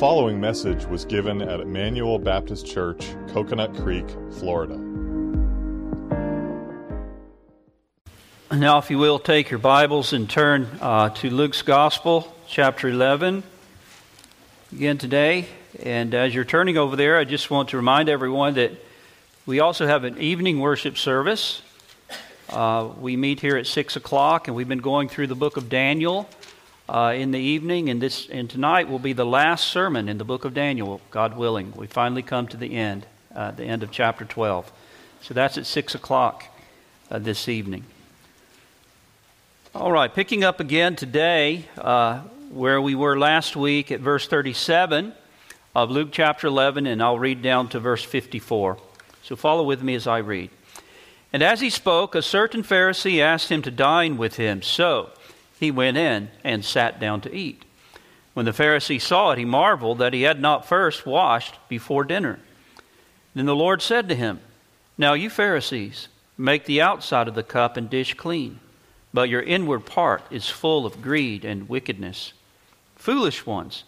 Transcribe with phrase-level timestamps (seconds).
[0.00, 4.06] following message was given at Emmanuel Baptist Church, Coconut Creek,
[4.38, 4.78] Florida.
[8.50, 13.42] Now, if you will, take your Bibles and turn uh, to Luke's Gospel, chapter 11,
[14.72, 15.44] again today.
[15.82, 18.72] And as you're turning over there, I just want to remind everyone that
[19.44, 21.60] we also have an evening worship service.
[22.48, 25.68] Uh, we meet here at 6 o'clock, and we've been going through the book of
[25.68, 26.26] Daniel
[26.90, 30.24] uh, in the evening, and this and tonight will be the last sermon in the
[30.24, 31.72] book of Daniel, God willing.
[31.76, 34.72] We finally come to the end, uh, the end of chapter 12.
[35.22, 36.44] So that's at 6 o'clock
[37.08, 37.84] uh, this evening.
[39.72, 45.12] All right, picking up again today uh, where we were last week at verse 37
[45.76, 48.78] of Luke chapter 11, and I'll read down to verse 54.
[49.22, 50.50] So follow with me as I read.
[51.32, 54.60] And as he spoke, a certain Pharisee asked him to dine with him.
[54.62, 55.10] So
[55.60, 57.66] he went in and sat down to eat.
[58.32, 62.40] When the Pharisee saw it, he marveled that he had not first washed before dinner.
[63.34, 64.40] Then the Lord said to him,
[64.96, 68.58] Now you Pharisees, make the outside of the cup and dish clean,
[69.12, 72.32] but your inward part is full of greed and wickedness.
[72.96, 73.84] Foolish ones,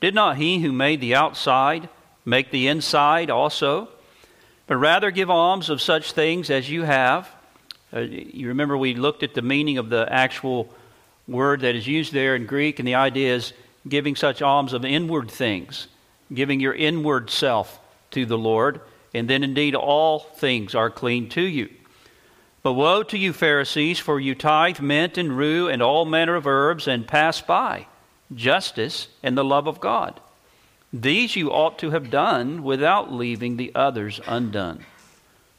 [0.00, 1.88] did not he who made the outside
[2.24, 3.88] make the inside also?
[4.66, 7.30] But rather give alms of such things as you have.
[7.92, 10.74] Uh, you remember we looked at the meaning of the actual
[11.26, 13.52] word that is used there in Greek, and the idea is
[13.88, 15.88] giving such alms of inward things,
[16.32, 17.80] giving your inward self
[18.10, 18.80] to the Lord,
[19.12, 21.68] and then indeed all things are clean to you.
[22.62, 26.46] But woe to you, Pharisees, for you tithe mint and rue and all manner of
[26.46, 27.86] herbs, and pass by
[28.34, 30.18] justice and the love of God.
[30.92, 34.84] These you ought to have done without leaving the others undone.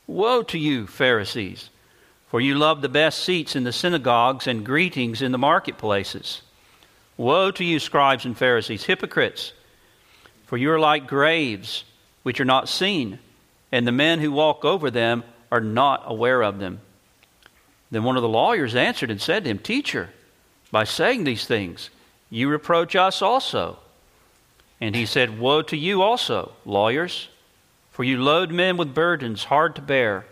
[0.08, 1.69] Woe to you, Pharisees!
[2.27, 6.41] For you love the best seats in the synagogues and greetings in the marketplaces.
[7.17, 9.53] Woe to you, scribes and Pharisees, hypocrites!
[10.45, 11.85] For you are like graves
[12.23, 13.19] which are not seen,
[13.71, 16.81] and the men who walk over them are not aware of them.
[17.91, 20.09] Then one of the lawyers answered and said to him, Teacher,
[20.71, 21.89] by saying these things,
[22.30, 23.80] you reproach us also.
[24.81, 27.30] And he said, Woe to you also, lawyers,
[27.91, 30.25] for you load men with burdens hard to bear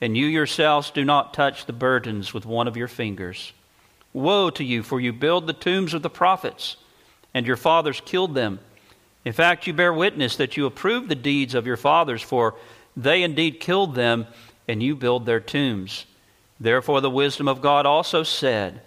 [0.00, 3.52] and you yourselves do not touch the burdens with one of your fingers.
[4.12, 6.76] Woe to you, for you build the tombs of the prophets,
[7.34, 8.60] and your fathers killed them.
[9.24, 12.56] In fact, you bear witness that you approve the deeds of your fathers, for
[12.96, 14.26] they indeed killed them,
[14.66, 16.06] and you build their tombs.
[16.58, 18.80] Therefore, the wisdom of God also said,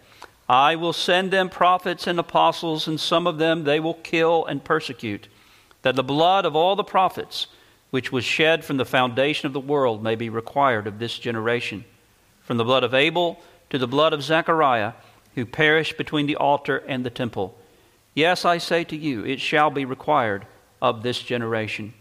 [0.50, 4.64] I will send them prophets and apostles, and some of them they will kill and
[4.64, 5.28] persecute,
[5.84, 7.48] that the blood of all the prophets
[7.94, 11.86] which was shed from the foundation of the world may be required of this generation.
[12.42, 13.40] From the blood of Abel
[13.70, 14.94] to the blood of Zechariah,
[15.36, 17.56] who perished between the altar and the temple.
[18.16, 20.48] Yes, I say to you, it shall be required
[20.82, 21.94] of this generation.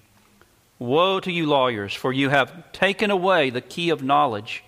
[0.78, 4.64] Woe to you, lawyers, for you have taken away the key of knowledge.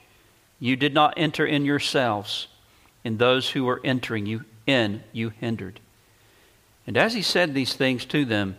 [0.61, 2.49] You did not enter in yourselves,
[3.03, 5.81] and those who were entering you in you hindered.
[6.87, 8.59] And as he said these things to them,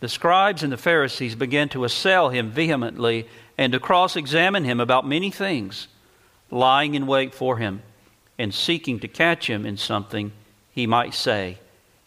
[0.00, 4.80] the scribes and the Pharisees began to assail him vehemently and to cross examine him
[4.80, 5.88] about many things,
[6.50, 7.82] lying in wait for him
[8.38, 10.32] and seeking to catch him in something
[10.72, 11.58] he might say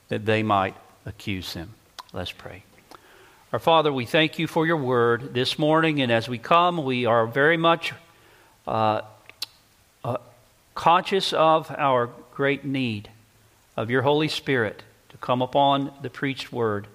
[0.08, 1.76] that they might accuse him.
[2.12, 2.64] Let's pray.
[3.52, 7.06] Our Father, we thank you for your word this morning, and as we come, we
[7.06, 7.94] are very much
[8.66, 9.02] uh,
[10.04, 10.18] uh,
[10.74, 13.12] conscious of our great need
[13.78, 16.88] of your Holy Spirit to come upon the preached word.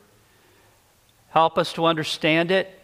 [1.31, 2.79] Help us to understand it,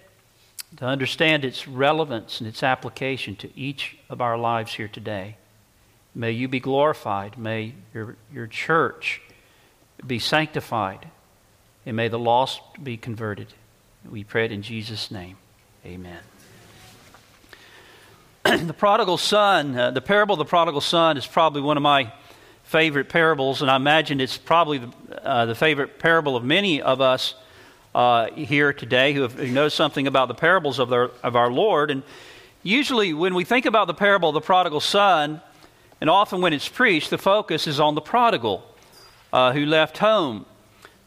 [0.76, 5.36] to understand its relevance and its application to each of our lives here today.
[6.14, 7.38] May you be glorified.
[7.38, 9.20] May your, your church
[10.06, 11.08] be sanctified.
[11.86, 13.48] And may the lost be converted.
[14.08, 15.36] We pray it in Jesus' name.
[15.84, 16.20] Amen.
[18.44, 22.12] the prodigal son, uh, the parable of the prodigal son is probably one of my
[22.62, 27.00] favorite parables, and I imagine it's probably the, uh, the favorite parable of many of
[27.00, 27.34] us
[27.94, 31.50] uh, here today who, have, who know something about the parables of, their, of our
[31.50, 31.90] Lord.
[31.90, 32.02] And
[32.62, 35.40] usually, when we think about the parable of the prodigal son,
[36.00, 38.64] and often when it's preached, the focus is on the prodigal
[39.32, 40.46] uh, who left home,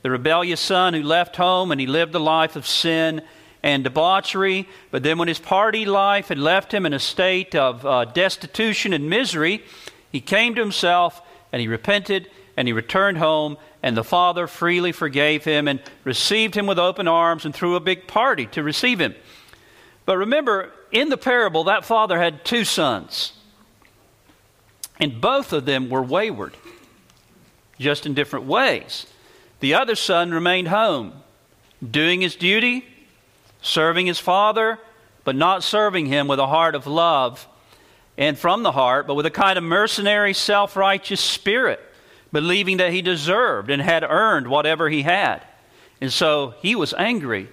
[0.02, 3.22] the rebellious son who left home and he lived a life of sin
[3.64, 4.68] and debauchery.
[4.92, 8.94] But then, when his party life had left him in a state of uh, destitution
[8.94, 9.64] and misery,
[10.12, 13.58] he came to himself and he repented and he returned home,
[13.88, 17.80] and the father freely forgave him and received him with open arms and threw a
[17.80, 19.16] big party to receive him.
[20.06, 23.32] But remember, in the parable, that father had two sons,
[25.00, 26.58] and both of them were wayward,
[27.80, 29.08] just in different ways.
[29.62, 31.14] The other son remained home,
[31.90, 32.84] doing his duty,
[33.62, 34.80] serving his father,
[35.24, 37.48] but not serving him with a heart of love
[38.18, 41.80] and from the heart, but with a kind of mercenary, self righteous spirit,
[42.32, 45.42] believing that he deserved and had earned whatever he had.
[46.02, 47.50] And so he was angry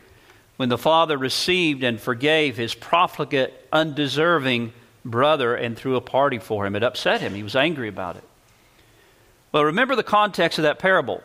[0.56, 4.72] when the father received and forgave his profligate, undeserving
[5.04, 6.76] brother and threw a party for him.
[6.76, 7.34] It upset him.
[7.34, 8.24] He was angry about it.
[9.52, 11.22] Well, remember the context of that parable.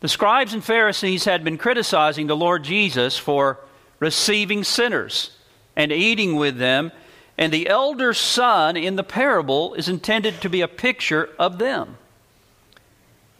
[0.00, 3.58] The scribes and Pharisees had been criticizing the Lord Jesus for
[3.98, 5.36] receiving sinners
[5.76, 6.92] and eating with them,
[7.36, 11.96] and the elder son in the parable is intended to be a picture of them.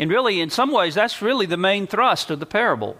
[0.00, 2.97] And really, in some ways, that's really the main thrust of the parable.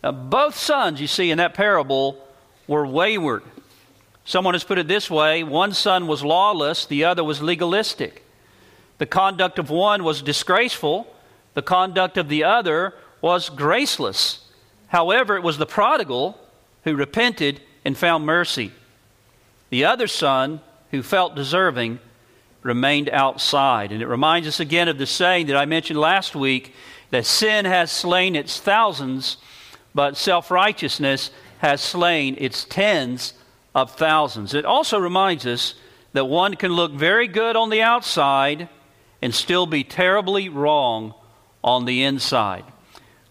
[0.00, 2.24] Now, both sons, you see, in that parable
[2.68, 3.42] were wayward.
[4.24, 8.24] Someone has put it this way one son was lawless, the other was legalistic.
[8.98, 11.12] The conduct of one was disgraceful,
[11.54, 14.46] the conduct of the other was graceless.
[14.86, 16.38] However, it was the prodigal
[16.84, 18.70] who repented and found mercy.
[19.70, 20.60] The other son,
[20.92, 21.98] who felt deserving,
[22.64, 23.92] remained outside.
[23.92, 26.74] And it reminds us again of the saying that I mentioned last week
[27.10, 29.36] that sin has slain its thousands,
[29.94, 33.34] but self righteousness has slain its tens
[33.74, 34.54] of thousands.
[34.54, 35.74] It also reminds us
[36.14, 38.68] that one can look very good on the outside
[39.22, 41.14] and still be terribly wrong
[41.62, 42.64] on the inside.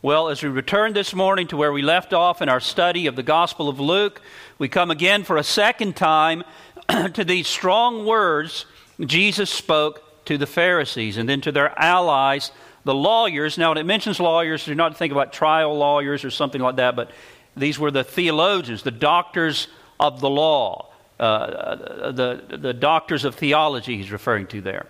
[0.02, 3.16] Well, as we return this morning to where we left off in our study of
[3.16, 4.22] the Gospel of Luke,
[4.60, 6.44] we come again for a second time
[7.14, 8.66] to these strong words
[9.00, 12.52] Jesus spoke to the Pharisees and then to their allies,
[12.84, 13.58] the lawyers.
[13.58, 16.96] Now, when it mentions lawyers, do not think about trial lawyers or something like that,
[16.96, 17.12] but
[17.56, 19.68] these were the theologians, the doctors
[20.00, 24.86] of the law, uh, the, the doctors of theology he's referring to there.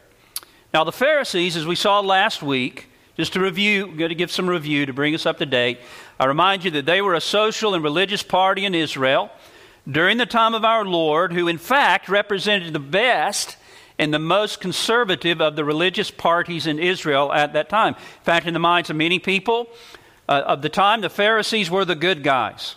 [0.74, 4.32] Now, the Pharisees, as we saw last week, just to review, I'm going to give
[4.32, 5.80] some review to bring us up to date.
[6.20, 9.30] I remind you that they were a social and religious party in Israel
[9.90, 13.58] during the time of our Lord, who in fact represented the best
[14.04, 17.94] and the most conservative of the religious parties in Israel at that time.
[17.94, 19.70] In fact, in the minds of many people
[20.28, 22.76] uh, of the time, the Pharisees were the good guys.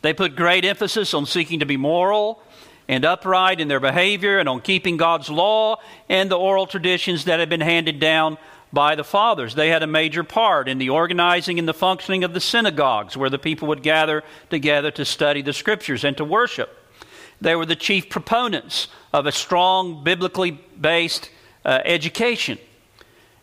[0.00, 2.42] They put great emphasis on seeking to be moral
[2.88, 5.76] and upright in their behavior and on keeping God's law
[6.08, 8.38] and the oral traditions that had been handed down
[8.72, 9.54] by the fathers.
[9.54, 13.28] They had a major part in the organizing and the functioning of the synagogues where
[13.28, 16.77] the people would gather together to study the scriptures and to worship.
[17.40, 21.30] They were the chief proponents of a strong, biblically based
[21.64, 22.58] uh, education.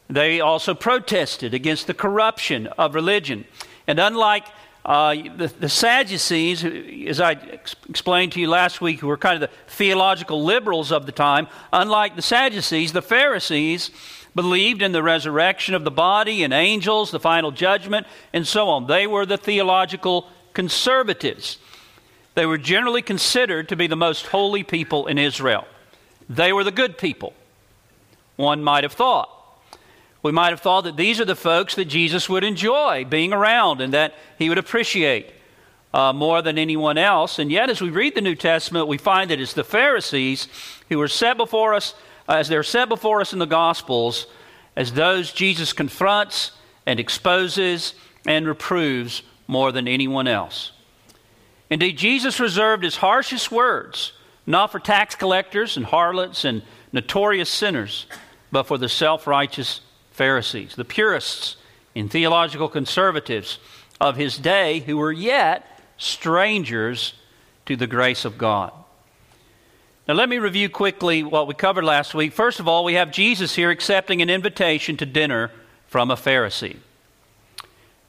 [0.09, 3.45] They also protested against the corruption of religion.
[3.87, 4.45] And unlike
[4.83, 6.63] uh, the, the, Sadducees,
[7.09, 10.91] as I ex- explained to you last week, who were kind of the theological liberals
[10.91, 13.89] of the time, unlike the Sadducees, the Pharisees
[14.35, 18.85] believed in the resurrection of the body and angels, the final judgment, and so on.
[18.85, 21.57] They were the theological conservatives.
[22.35, 25.65] They were generally considered to be the most holy people in Israel.
[26.29, 27.33] They were the good people,
[28.35, 29.29] one might have thought.
[30.21, 33.79] We might have thought that these are the folks that Jesus would enjoy being around
[33.79, 35.31] and that he would appreciate
[35.93, 37.37] uh, more than anyone else.
[37.37, 40.47] And yet, as we read the New Testament, we find that it's the Pharisees
[40.89, 41.93] who are set before us
[42.27, 44.25] as they're set before us in the Gospels
[44.75, 46.51] as those Jesus confronts
[46.85, 47.93] and exposes
[48.25, 50.71] and reproves more than anyone else.
[51.69, 54.13] Indeed, Jesus reserved his harshest words
[54.47, 58.05] not for tax collectors and harlots and notorious sinners,
[58.51, 59.81] but for the self righteous
[60.11, 61.57] Pharisees, the purists
[61.95, 63.59] and theological conservatives
[63.99, 65.65] of his day who were yet
[65.97, 67.13] strangers
[67.65, 68.71] to the grace of God.
[70.07, 72.31] Now, let me review quickly what we covered last week.
[72.31, 75.51] First of all, we have Jesus here accepting an invitation to dinner
[75.87, 76.77] from a Pharisee.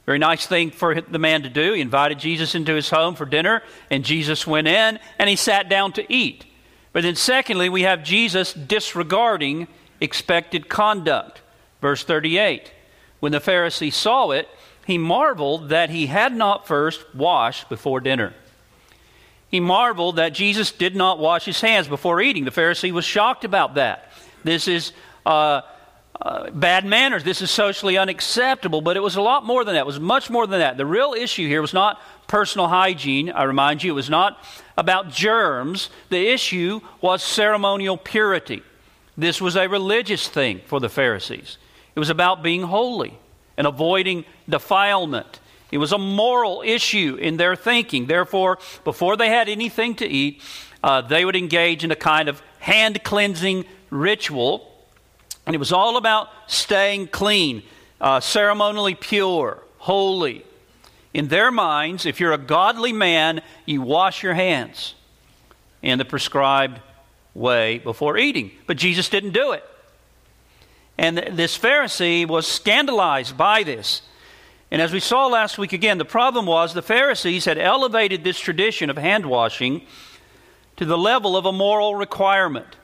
[0.07, 1.73] Very nice thing for the man to do.
[1.73, 5.69] He invited Jesus into his home for dinner, and Jesus went in and he sat
[5.69, 6.47] down to eat.
[6.93, 9.67] But then, secondly, we have Jesus disregarding
[10.01, 11.43] expected conduct.
[11.83, 12.73] Verse 38
[13.19, 14.49] When the Pharisee saw it,
[14.87, 18.33] he marveled that he had not first washed before dinner.
[19.49, 22.45] He marveled that Jesus did not wash his hands before eating.
[22.45, 24.11] The Pharisee was shocked about that.
[24.45, 24.93] This is
[25.25, 25.63] uh,
[26.21, 27.25] uh, bad manners.
[27.25, 28.81] This is socially unacceptable.
[28.81, 29.81] But it was a lot more than that.
[29.81, 30.77] It was much more than that.
[30.77, 33.93] The real issue here was not personal hygiene, I remind you.
[33.93, 34.43] It was not
[34.77, 35.91] about germs.
[36.11, 38.63] The issue was ceremonial purity.
[39.17, 41.59] This was a religious thing for the Pharisees.
[41.95, 43.19] It was about being holy
[43.57, 48.07] and avoiding defilement it was a moral issue in their thinking.
[48.07, 50.43] Therefore, before they had anything to eat,
[50.83, 54.73] uh, they would engage in a kind of hand cleansing ritual.
[55.47, 57.63] And it was all about staying clean,
[58.01, 60.45] uh, ceremonially pure, holy.
[61.15, 64.95] In their minds, if you're a godly man, you wash your hands
[65.83, 66.81] in the prescribed
[67.33, 68.51] way before eating.
[68.67, 69.65] But Jesus didn't do it.
[70.99, 74.03] And this Pharisee was scandalized by this.
[74.71, 78.41] And as we saw last week again, the problem was the Pharisees had elevated this
[78.41, 79.83] tradition of hand washing
[80.77, 82.77] to the level of a moral requirement,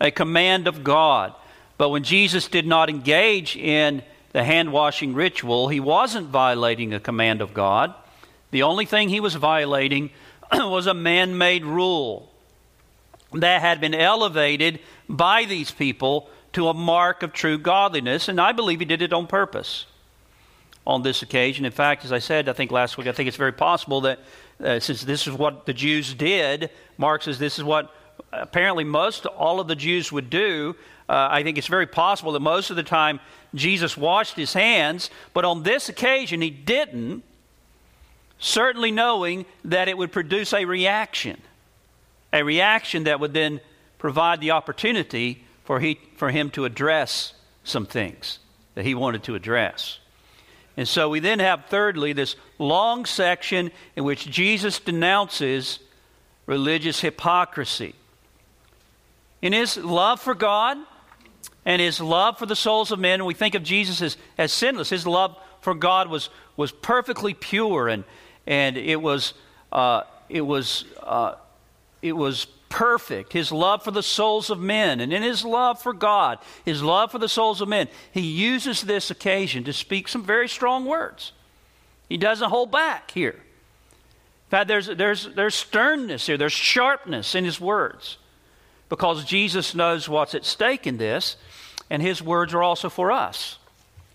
[0.00, 1.34] a command of God.
[1.80, 7.00] But when Jesus did not engage in the hand washing ritual, he wasn't violating a
[7.00, 7.94] command of God.
[8.50, 10.10] The only thing he was violating
[10.52, 12.30] was a man made rule
[13.32, 18.52] that had been elevated by these people to a mark of true godliness, and I
[18.52, 19.86] believe he did it on purpose
[20.86, 21.64] on this occasion.
[21.64, 24.18] In fact, as I said, I think last week, I think it's very possible that
[24.62, 26.68] uh, since this is what the Jews did,
[26.98, 27.90] Mark says this is what
[28.32, 30.76] apparently most all of the Jews would do.
[31.10, 33.18] Uh, I think it's very possible that most of the time
[33.52, 37.24] Jesus washed his hands, but on this occasion he didn't,
[38.38, 41.40] certainly knowing that it would produce a reaction,
[42.32, 43.60] a reaction that would then
[43.98, 48.38] provide the opportunity for, he, for him to address some things
[48.76, 49.98] that he wanted to address.
[50.76, 55.80] And so we then have, thirdly, this long section in which Jesus denounces
[56.46, 57.96] religious hypocrisy.
[59.42, 60.78] In his love for God
[61.70, 64.52] and his love for the souls of men, and we think of Jesus as, as
[64.52, 64.90] sinless.
[64.90, 68.02] His love for God was, was perfectly pure and,
[68.44, 69.34] and it was,
[69.70, 71.36] uh, it was, uh,
[72.02, 75.92] it was perfect, his love for the souls of men, and in his love for
[75.92, 80.24] God, his love for the souls of men, he uses this occasion to speak some
[80.24, 81.30] very strong words.
[82.08, 83.36] He doesn't hold back here.
[83.36, 88.18] In fact, there's, there's, there's sternness here, there's sharpness in his words
[88.90, 91.36] because Jesus knows what's at stake in this,
[91.90, 93.58] and his words are also for us.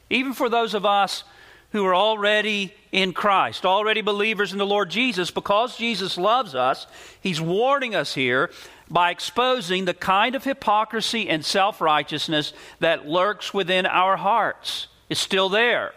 [0.09, 1.23] Even for those of us
[1.71, 6.87] who are already in Christ, already believers in the Lord Jesus, because Jesus loves us,
[7.19, 8.49] He's warning us here
[8.89, 14.87] by exposing the kind of hypocrisy and self righteousness that lurks within our hearts.
[15.09, 15.93] It's still there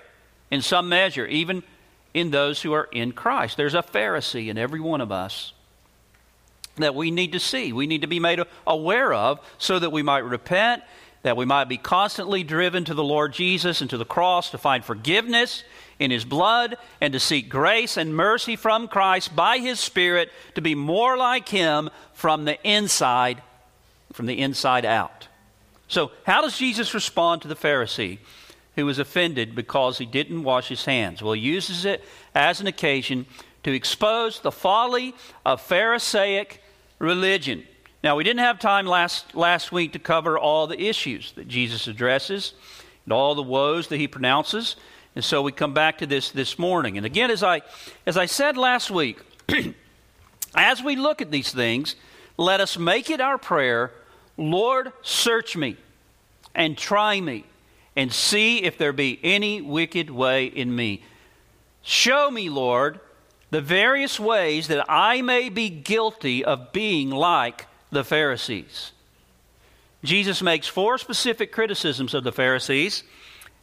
[0.50, 1.62] in some measure, even
[2.12, 3.56] in those who are in Christ.
[3.56, 5.52] There's a Pharisee in every one of us
[6.76, 10.02] that we need to see, we need to be made aware of so that we
[10.02, 10.82] might repent
[11.22, 14.58] that we might be constantly driven to the Lord Jesus and to the cross to
[14.58, 15.64] find forgiveness
[15.98, 20.60] in His blood and to seek grace and mercy from Christ by His Spirit to
[20.60, 23.42] be more like Him from the inside,
[24.12, 25.28] from the inside out.
[25.88, 28.18] So, how does Jesus respond to the Pharisee
[28.76, 31.22] who was offended because he didn't wash his hands?
[31.22, 33.26] Well, he uses it as an occasion
[33.64, 36.62] to expose the folly of Pharisaic
[36.98, 37.66] religion.
[38.02, 41.88] Now, we didn't have time last, last week to cover all the issues that Jesus
[41.88, 42.54] addresses
[43.04, 44.76] and all the woes that he pronounces.
[45.16, 46.96] And so we come back to this this morning.
[46.96, 47.62] And again, as I,
[48.06, 49.18] as I said last week,
[50.54, 51.96] as we look at these things,
[52.36, 53.92] let us make it our prayer
[54.36, 55.76] Lord, search me
[56.54, 57.44] and try me
[57.96, 61.02] and see if there be any wicked way in me.
[61.82, 63.00] Show me, Lord,
[63.50, 68.92] the various ways that I may be guilty of being like the Pharisees.
[70.04, 73.02] Jesus makes four specific criticisms of the Pharisees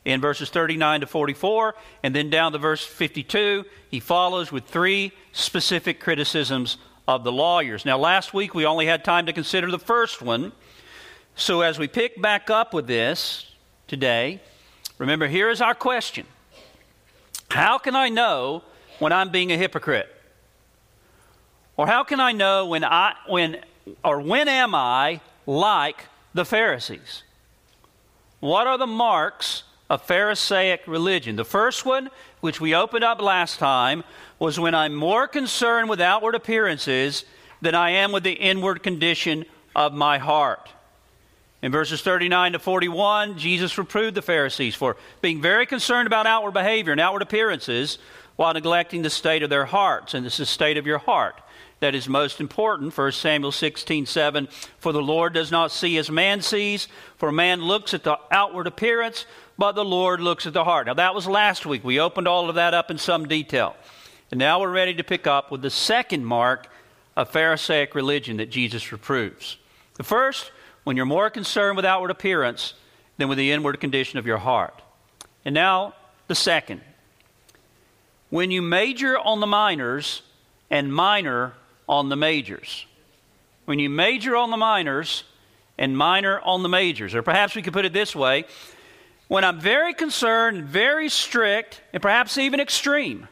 [0.03, 5.11] in verses 39 to 44, and then down to verse 52, he follows with three
[5.31, 6.77] specific criticisms
[7.07, 7.85] of the lawyers.
[7.85, 10.51] Now, last week we only had time to consider the first one.
[11.35, 13.51] So, as we pick back up with this
[13.87, 14.41] today,
[14.97, 16.25] remember here is our question
[17.49, 18.63] How can I know
[18.99, 20.09] when I'm being a hypocrite?
[21.77, 23.57] Or how can I know when, I, when
[24.03, 27.23] or when am I like the Pharisees?
[28.39, 31.35] What are the marks of Pharisaic religion?
[31.35, 32.09] The first one,
[32.41, 34.03] which we opened up last time,
[34.39, 37.25] was when I'm more concerned with outward appearances
[37.61, 40.69] than I am with the inward condition of my heart.
[41.61, 46.53] In verses 39 to 41, Jesus reproved the Pharisees for being very concerned about outward
[46.53, 47.97] behavior and outward appearances
[48.35, 50.13] while neglecting the state of their hearts.
[50.13, 51.41] And this is the state of your heart
[51.79, 52.97] that is most important.
[52.97, 54.47] 1 Samuel 16 7.
[54.77, 58.67] For the Lord does not see as man sees, for man looks at the outward
[58.67, 59.25] appearance,
[59.57, 60.87] but the Lord looks at the heart.
[60.87, 61.83] Now, that was last week.
[61.83, 63.75] We opened all of that up in some detail.
[64.31, 66.67] And now we're ready to pick up with the second mark
[67.15, 69.57] of Pharisaic religion that Jesus reproves.
[69.95, 70.51] The first,
[70.83, 72.73] when you're more concerned with outward appearance
[73.17, 74.81] than with the inward condition of your heart.
[75.45, 75.93] And now,
[76.27, 76.81] the second,
[78.29, 80.21] when you major on the minors
[80.69, 81.53] and minor
[81.87, 82.85] on the majors.
[83.65, 85.23] When you major on the minors
[85.77, 88.45] and minor on the majors, or perhaps we could put it this way
[89.27, 93.27] when I'm very concerned, very strict, and perhaps even extreme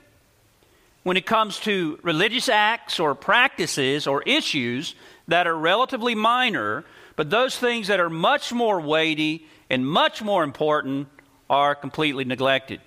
[1.03, 4.95] when it comes to religious acts or practices or issues
[5.27, 6.83] that are relatively minor,
[7.15, 11.07] but those things that are much more weighty and much more important
[11.49, 12.81] are completely neglected.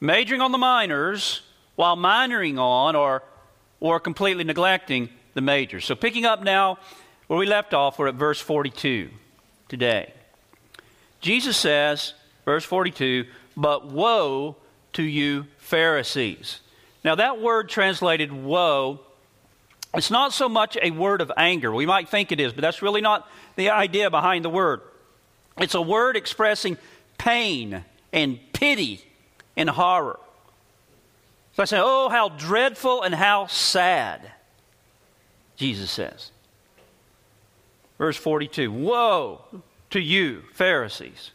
[0.00, 1.42] Majoring on the minors
[1.76, 3.22] while minoring on or,
[3.80, 5.84] or completely neglecting the majors.
[5.84, 6.78] So, picking up now
[7.26, 9.10] where we left off, we're at verse 42
[9.68, 10.12] today.
[11.20, 14.56] Jesus says, verse 42, But woe
[14.94, 16.60] to you, Pharisees.
[17.04, 19.00] Now, that word translated woe,
[19.94, 21.72] it's not so much a word of anger.
[21.72, 24.80] We might think it is, but that's really not the idea behind the word.
[25.58, 26.78] It's a word expressing
[27.18, 29.04] pain and pity
[29.56, 30.18] and horror.
[31.60, 34.32] So I say, Oh, how dreadful and how sad,
[35.56, 36.30] Jesus says.
[37.98, 39.42] Verse 42 Woe
[39.90, 41.32] to you, Pharisees.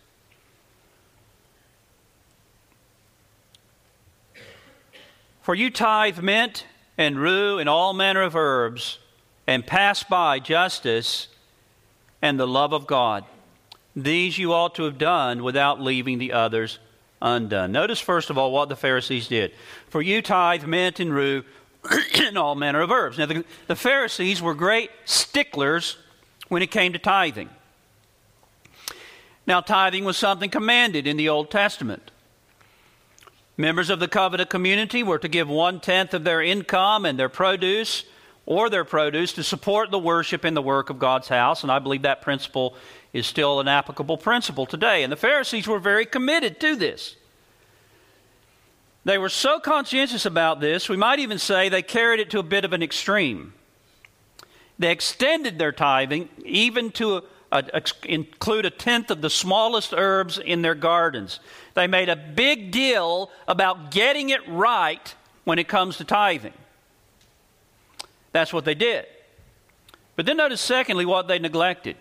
[5.44, 6.66] For you tithe mint
[6.98, 8.98] and rue and all manner of herbs,
[9.46, 11.28] and pass by justice
[12.20, 13.26] and the love of God.
[13.96, 16.80] These you ought to have done without leaving the others
[17.26, 17.72] undone.
[17.72, 19.52] Notice, first of all, what the Pharisees did.
[19.90, 21.44] For you tithe mint and rue
[22.16, 23.18] and all manner of herbs.
[23.18, 25.98] Now, the, the Pharisees were great sticklers
[26.48, 27.50] when it came to tithing.
[29.48, 32.12] Now, tithing was something commanded in the Old Testament.
[33.58, 37.30] Members of the covenant community were to give one tenth of their income and their
[37.30, 38.04] produce
[38.46, 41.80] or their produce to support the worship in the work of God's house, and I
[41.80, 42.76] believe that principle
[43.12, 45.04] is still an applicable principle today.
[45.04, 47.16] And the Pharisees were very committed to this.
[49.04, 52.44] They were so conscientious about this, we might even say they carried it to a
[52.44, 53.54] bit of an extreme.
[54.78, 60.38] They extended their tithing even to a, a, include a tenth of the smallest herbs
[60.38, 61.40] in their gardens.
[61.76, 65.14] They made a big deal about getting it right
[65.46, 66.54] when it comes to tithing.
[68.36, 69.06] That's what they did.
[70.18, 71.96] But then notice, secondly, what they neglected.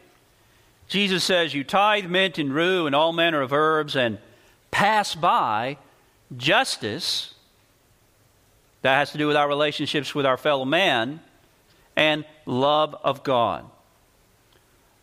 [0.89, 4.19] Jesus says, You tithe mint and rue and all manner of herbs and
[4.73, 5.79] pass by
[6.37, 7.35] justice.
[8.83, 11.21] That has to do with our relationships with our fellow man
[11.95, 13.65] and love of God.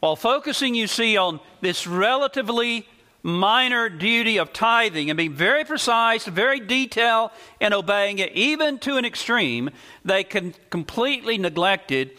[0.02, 2.90] While focusing, you see, on this relatively
[3.24, 8.98] minor duty of tithing and being very precise, very detailed in obeying it, even to
[8.98, 9.70] an extreme,
[10.04, 12.12] they con- completely neglected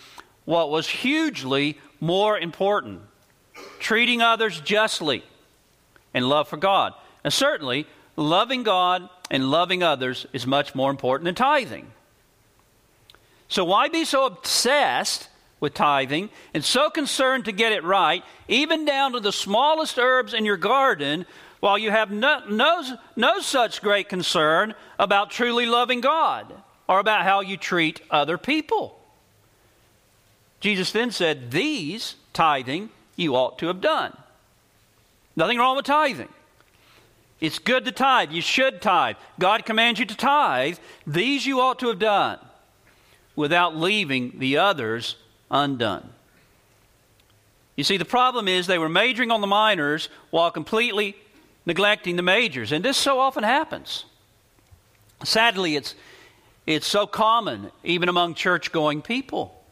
[0.44, 3.02] what was hugely more important
[3.78, 5.24] treating others justly
[6.14, 6.94] and love for God.
[7.24, 7.86] And certainly,
[8.16, 11.90] loving God and loving others is much more important than tithing.
[13.48, 15.28] So, why be so obsessed
[15.62, 20.34] with tithing and so concerned to get it right, even down to the smallest herbs
[20.34, 21.24] in your garden,
[21.60, 22.82] while you have no, no,
[23.14, 26.52] no such great concern about truly loving God
[26.88, 28.98] or about how you treat other people?
[30.58, 34.16] Jesus then said, These tithing you ought to have done.
[35.36, 36.28] Nothing wrong with tithing.
[37.40, 38.32] It's good to tithe.
[38.32, 39.16] You should tithe.
[39.38, 40.78] God commands you to tithe.
[41.06, 42.40] These you ought to have done
[43.36, 45.16] without leaving the others
[45.52, 46.08] undone.
[47.76, 51.16] You see, the problem is they were majoring on the minors while completely
[51.64, 54.04] neglecting the majors, and this so often happens.
[55.22, 55.94] Sadly, it's,
[56.66, 59.62] it's so common even among church going people.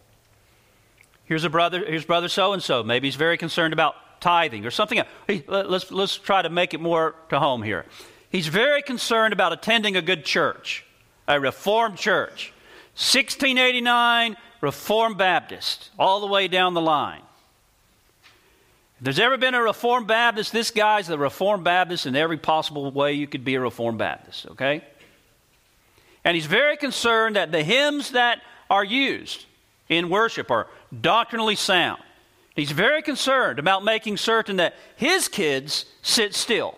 [1.24, 2.82] Here's a brother, here's brother so and so.
[2.82, 5.02] Maybe he's very concerned about tithing or something.
[5.48, 7.86] Let's, let's try to make it more to home here.
[8.30, 10.84] He's very concerned about attending a good church,
[11.26, 12.52] a reformed church.
[12.94, 17.22] 1689, Reformed Baptist, all the way down the line.
[18.98, 22.90] If there's ever been a Reformed Baptist, this guy's the Reformed Baptist in every possible
[22.90, 24.84] way you could be a Reformed Baptist, okay?
[26.22, 29.46] And he's very concerned that the hymns that are used
[29.88, 30.66] in worship are
[31.00, 32.02] doctrinally sound.
[32.54, 36.76] He's very concerned about making certain that his kids sit still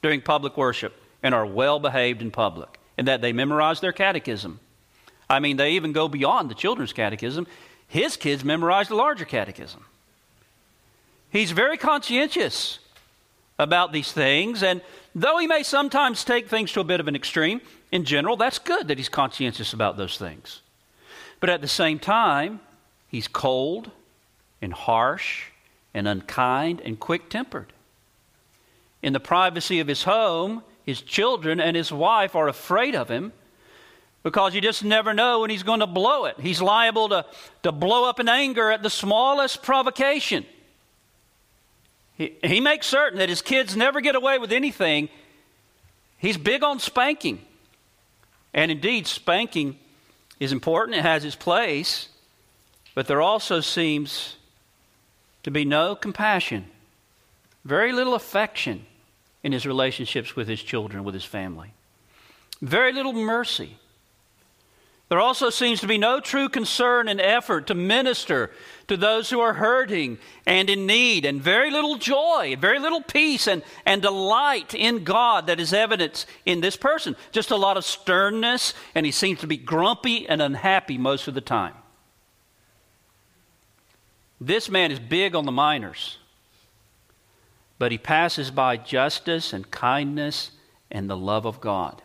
[0.00, 4.60] during public worship and are well behaved in public, and that they memorize their catechism
[5.30, 7.46] I mean, they even go beyond the children's catechism.
[7.86, 9.84] His kids memorize the larger catechism.
[11.30, 12.80] He's very conscientious
[13.56, 14.82] about these things, and
[15.14, 17.60] though he may sometimes take things to a bit of an extreme,
[17.92, 20.62] in general, that's good that he's conscientious about those things.
[21.38, 22.60] But at the same time,
[23.06, 23.92] he's cold
[24.60, 25.44] and harsh
[25.94, 27.72] and unkind and quick tempered.
[29.00, 33.32] In the privacy of his home, his children and his wife are afraid of him
[34.22, 36.38] because you just never know when he's going to blow it.
[36.38, 37.24] He's liable to,
[37.62, 40.44] to blow up in anger at the smallest provocation.
[42.16, 45.08] He, he makes certain that his kids never get away with anything.
[46.18, 47.40] He's big on spanking.
[48.52, 49.78] And indeed, spanking
[50.38, 52.08] is important, it has its place,
[52.94, 54.36] but there also seems
[55.44, 56.66] to be no compassion,
[57.64, 58.84] very little affection
[59.42, 61.72] in his relationships with his children, with his family,
[62.60, 63.78] very little mercy.
[65.10, 68.52] There also seems to be no true concern and effort to minister
[68.86, 73.48] to those who are hurting and in need, and very little joy, very little peace
[73.48, 77.16] and, and delight in God that is evident in this person.
[77.32, 81.34] Just a lot of sternness, and he seems to be grumpy and unhappy most of
[81.34, 81.74] the time.
[84.40, 86.18] This man is big on the minors,
[87.80, 90.52] but he passes by justice and kindness
[90.88, 92.00] and the love of God.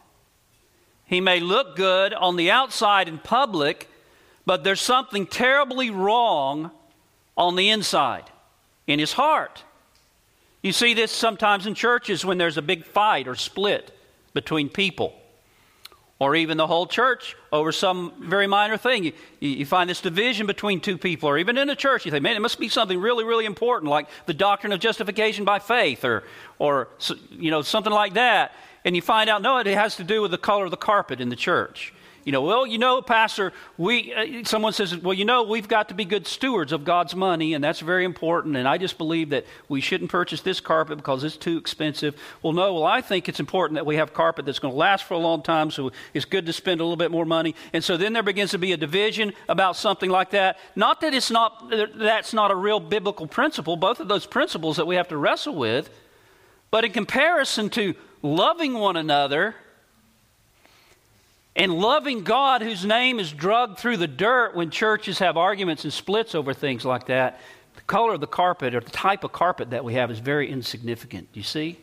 [1.06, 3.90] He may look good on the outside in public,
[4.46, 6.72] but there's something terribly wrong
[7.38, 8.30] on the inside,
[8.88, 9.64] in his heart.
[10.62, 13.92] You see this sometimes in churches when there's a big fight or split
[14.34, 15.14] between people,
[16.18, 19.04] or even the whole church over some very minor thing.
[19.04, 22.24] You, you, find this division between two people, or even in a church, you think,
[22.24, 26.04] man, it must be something really, really important, like the doctrine of justification by faith,
[26.04, 26.24] or,
[26.58, 26.88] or
[27.30, 28.54] you know, something like that
[28.86, 31.20] and you find out, no, it has to do with the color of the carpet
[31.20, 31.94] in the church.
[32.24, 35.90] You know, well, you know, Pastor, we, uh, someone says, well, you know, we've got
[35.90, 39.30] to be good stewards of God's money, and that's very important, and I just believe
[39.30, 42.20] that we shouldn't purchase this carpet because it's too expensive.
[42.42, 45.04] Well, no, well, I think it's important that we have carpet that's going to last
[45.04, 47.54] for a long time, so it's good to spend a little bit more money.
[47.74, 50.58] And so then there begins to be a division about something like that.
[50.76, 54.88] Not that it's not, that's not a real biblical principle, both of those principles that
[54.88, 55.92] we have to wrestle with,
[56.72, 57.94] but in comparison to
[58.26, 59.56] loving one another
[61.56, 65.94] and loving God, whose name is drugged through the dirt when churches have arguments and
[65.94, 67.40] splits over things like that,
[67.76, 70.50] the color of the carpet or the type of carpet that we have is very
[70.50, 71.30] insignificant.
[71.34, 71.80] You see?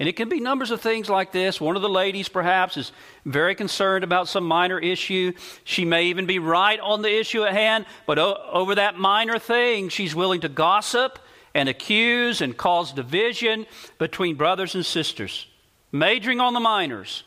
[0.00, 1.60] And it can be numbers of things like this.
[1.60, 2.90] One of the ladies, perhaps, is
[3.24, 5.32] very concerned about some minor issue.
[5.62, 9.38] She may even be right on the issue at hand, but o- over that minor
[9.38, 11.20] thing, she's willing to gossip
[11.54, 13.66] and accuse and cause division
[13.98, 15.46] between brothers and sisters,
[15.92, 17.22] majoring on the minors,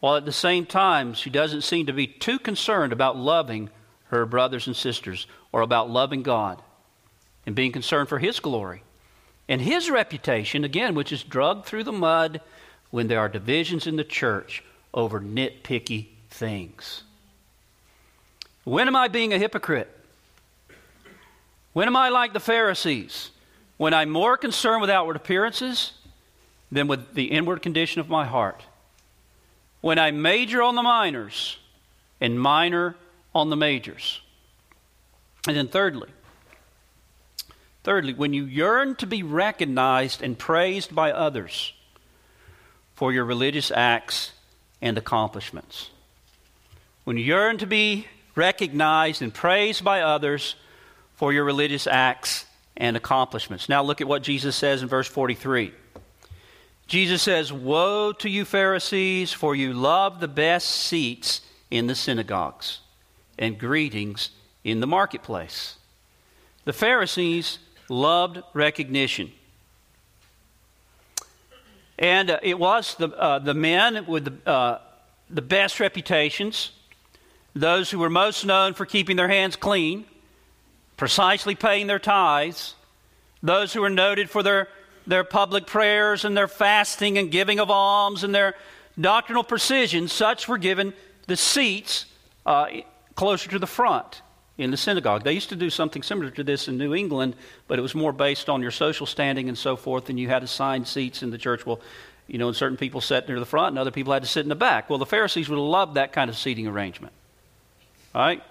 [0.00, 3.70] while at the same time she doesn't seem to be too concerned about loving
[4.08, 6.62] her brothers and sisters or about loving God
[7.46, 8.82] and being concerned for His glory.
[9.48, 12.40] And His reputation, again, which is drugged through the mud
[12.90, 17.02] when there are divisions in the church over nitpicky things.
[18.64, 19.97] When am I being a hypocrite?
[21.78, 23.30] When am I like the Pharisees?
[23.76, 25.92] When I'm more concerned with outward appearances
[26.72, 28.64] than with the inward condition of my heart.
[29.80, 31.56] When I major on the minors
[32.20, 32.96] and minor
[33.32, 34.20] on the majors.
[35.46, 36.08] And then, thirdly,
[37.84, 41.74] thirdly, when you yearn to be recognized and praised by others
[42.96, 44.32] for your religious acts
[44.82, 45.90] and accomplishments.
[47.04, 50.56] When you yearn to be recognized and praised by others
[51.18, 53.68] for your religious acts and accomplishments.
[53.68, 55.72] Now look at what Jesus says in verse 43.
[56.86, 61.40] Jesus says, Woe to you, Pharisees, for you love the best seats
[61.72, 62.80] in the synagogues
[63.36, 64.30] and greetings
[64.62, 65.74] in the marketplace.
[66.64, 69.32] The Pharisees loved recognition.
[71.98, 74.78] And uh, it was the, uh, the men with the, uh,
[75.28, 76.70] the best reputations,
[77.56, 80.04] those who were most known for keeping their hands clean,
[80.98, 82.74] precisely paying their tithes,
[83.42, 84.68] those who are noted for their,
[85.06, 88.54] their public prayers and their fasting and giving of alms and their
[89.00, 90.92] doctrinal precision, such were given
[91.26, 92.04] the seats
[92.44, 92.66] uh,
[93.14, 94.20] closer to the front
[94.58, 95.22] in the synagogue.
[95.22, 97.36] They used to do something similar to this in New England,
[97.68, 100.42] but it was more based on your social standing and so forth, and you had
[100.42, 101.64] assigned seats in the church.
[101.64, 101.80] Well,
[102.26, 104.42] you know, and certain people sat near the front and other people had to sit
[104.42, 104.90] in the back.
[104.90, 107.12] Well, the Pharisees would have loved that kind of seating arrangement.
[108.14, 108.42] All right?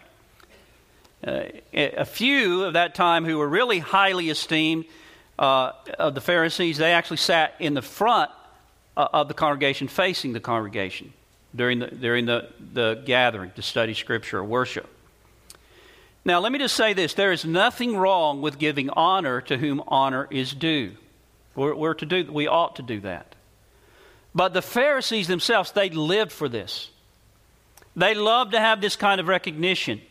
[1.25, 4.85] Uh, a few of that time who were really highly esteemed
[5.39, 8.31] uh, of the Pharisees, they actually sat in the front
[8.95, 11.13] uh, of the congregation, facing the congregation
[11.55, 14.87] during the, during the, the gathering to study Scripture or worship.
[16.23, 19.81] Now, let me just say this there is nothing wrong with giving honor to whom
[19.87, 20.93] honor is due.
[21.55, 23.33] We're, we're to do, we ought to do that.
[24.35, 26.91] But the Pharisees themselves, they lived for this.
[27.95, 30.01] They loved to have this kind of recognition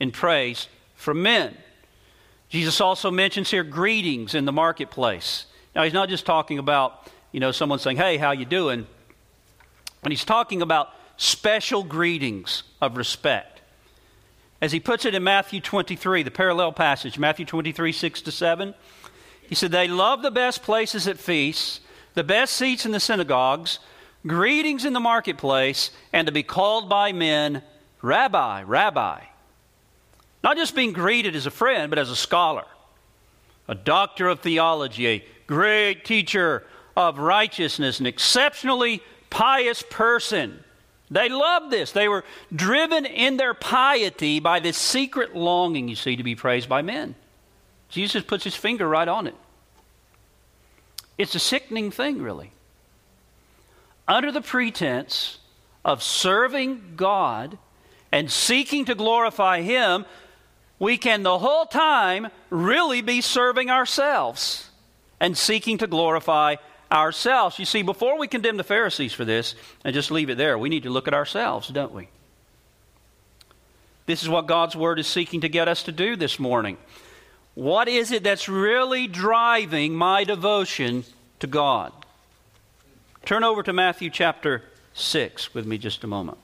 [0.00, 1.56] and praise from men.
[2.48, 5.46] Jesus also mentions here greetings in the marketplace.
[5.74, 8.86] Now he's not just talking about, you know, someone saying, "Hey, how you doing?"
[10.02, 13.54] But he's talking about special greetings of respect.
[14.60, 18.74] As he puts it in Matthew 23, the parallel passage, Matthew 23, 6 to 7,
[19.46, 21.80] He said, They love the best places at feasts,
[22.14, 23.78] the best seats in the synagogues,
[24.26, 27.62] greetings in the marketplace, and to be called by men,
[28.00, 29.20] Rabbi, Rabbi.
[30.44, 32.66] Not just being greeted as a friend, but as a scholar,
[33.66, 40.62] a doctor of theology, a great teacher of righteousness, an exceptionally pious person.
[41.10, 41.92] They loved this.
[41.92, 46.68] They were driven in their piety by this secret longing, you see, to be praised
[46.68, 47.14] by men.
[47.88, 49.34] Jesus puts his finger right on it.
[51.16, 52.52] It's a sickening thing, really.
[54.06, 55.38] Under the pretense
[55.86, 57.56] of serving God
[58.12, 60.04] and seeking to glorify Him,
[60.78, 64.70] we can the whole time really be serving ourselves
[65.20, 66.56] and seeking to glorify
[66.90, 67.58] ourselves.
[67.58, 70.68] You see, before we condemn the Pharisees for this and just leave it there, we
[70.68, 72.08] need to look at ourselves, don't we?
[74.06, 76.76] This is what God's Word is seeking to get us to do this morning.
[77.54, 81.04] What is it that's really driving my devotion
[81.40, 81.92] to God?
[83.24, 86.36] Turn over to Matthew chapter 6 with me just a moment,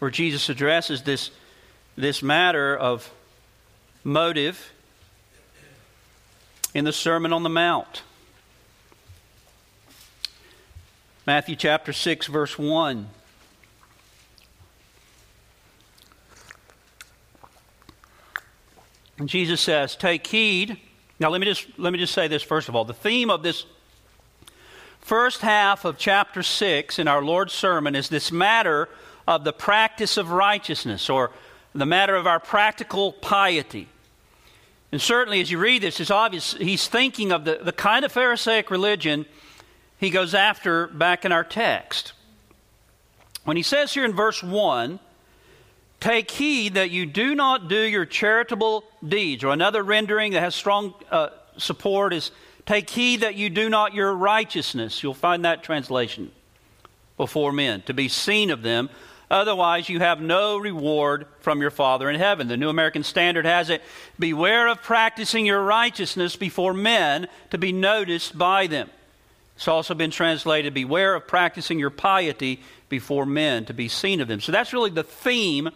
[0.00, 1.30] where Jesus addresses this,
[1.98, 3.12] this matter of
[4.04, 4.72] motive
[6.72, 8.02] in the Sermon on the Mount.
[11.26, 13.08] Matthew chapter 6, verse 1.
[19.18, 20.78] And Jesus says, Take heed.
[21.18, 22.84] Now, let me, just, let me just say this first of all.
[22.84, 23.66] The theme of this
[25.00, 28.88] first half of chapter 6 in our Lord's sermon is this matter
[29.26, 31.32] of the practice of righteousness or
[31.74, 33.88] the matter of our practical piety.
[34.90, 38.12] And certainly, as you read this, it's obvious he's thinking of the, the kind of
[38.12, 39.26] Pharisaic religion
[39.98, 42.12] he goes after back in our text.
[43.44, 44.98] When he says here in verse 1,
[46.00, 50.54] Take heed that you do not do your charitable deeds, or another rendering that has
[50.54, 52.30] strong uh, support is,
[52.66, 55.02] Take heed that you do not your righteousness.
[55.02, 56.30] You'll find that translation
[57.16, 58.90] before men, to be seen of them.
[59.30, 62.48] Otherwise, you have no reward from your Father in heaven.
[62.48, 63.82] The New American Standard has it
[64.18, 68.88] Beware of practicing your righteousness before men to be noticed by them.
[69.56, 74.28] It's also been translated Beware of practicing your piety before men to be seen of
[74.28, 74.40] them.
[74.40, 75.68] So that's really the theme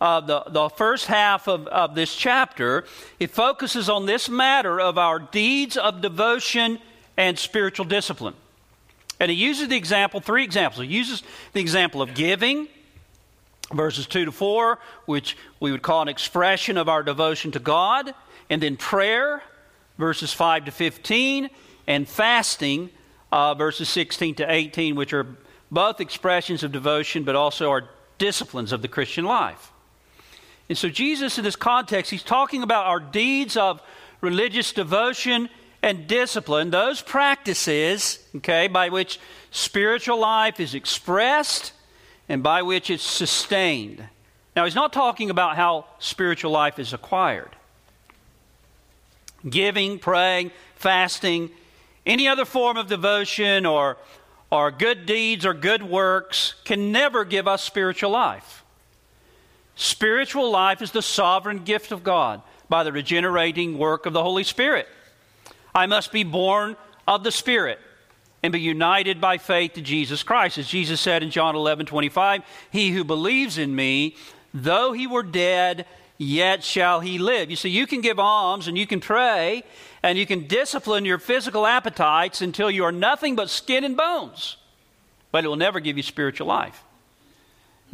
[0.00, 2.84] of the, the first half of, of this chapter.
[3.18, 6.78] It focuses on this matter of our deeds of devotion
[7.16, 8.34] and spiritual discipline.
[9.20, 10.84] And he uses the example, three examples.
[10.86, 12.68] He uses the example of giving,
[13.76, 18.14] verses 2 to 4, which we would call an expression of our devotion to God,
[18.50, 19.42] and then prayer,
[19.98, 21.50] verses 5 to 15,
[21.86, 22.90] and fasting,
[23.32, 25.26] uh, verses 16 to 18, which are
[25.70, 29.72] both expressions of devotion but also are disciplines of the Christian life.
[30.68, 33.82] And so, Jesus, in this context, he's talking about our deeds of
[34.20, 35.50] religious devotion
[35.82, 41.72] and discipline, those practices, okay, by which spiritual life is expressed
[42.28, 44.04] and by which it's sustained.
[44.56, 47.50] Now, he's not talking about how spiritual life is acquired.
[49.48, 51.50] Giving, praying, fasting,
[52.06, 53.96] any other form of devotion or,
[54.50, 58.64] or good deeds or good works can never give us spiritual life.
[59.76, 64.44] Spiritual life is the sovereign gift of God by the regenerating work of the Holy
[64.44, 64.88] Spirit.
[65.74, 67.80] I must be born of the Spirit
[68.44, 70.58] and be united by faith to Jesus Christ.
[70.58, 74.16] As Jesus said in John 11 25, He who believes in me,
[74.52, 75.86] though he were dead,
[76.18, 77.48] yet shall he live.
[77.48, 79.64] You see, you can give alms and you can pray
[80.02, 84.58] and you can discipline your physical appetites until you are nothing but skin and bones,
[85.32, 86.84] but it will never give you spiritual life.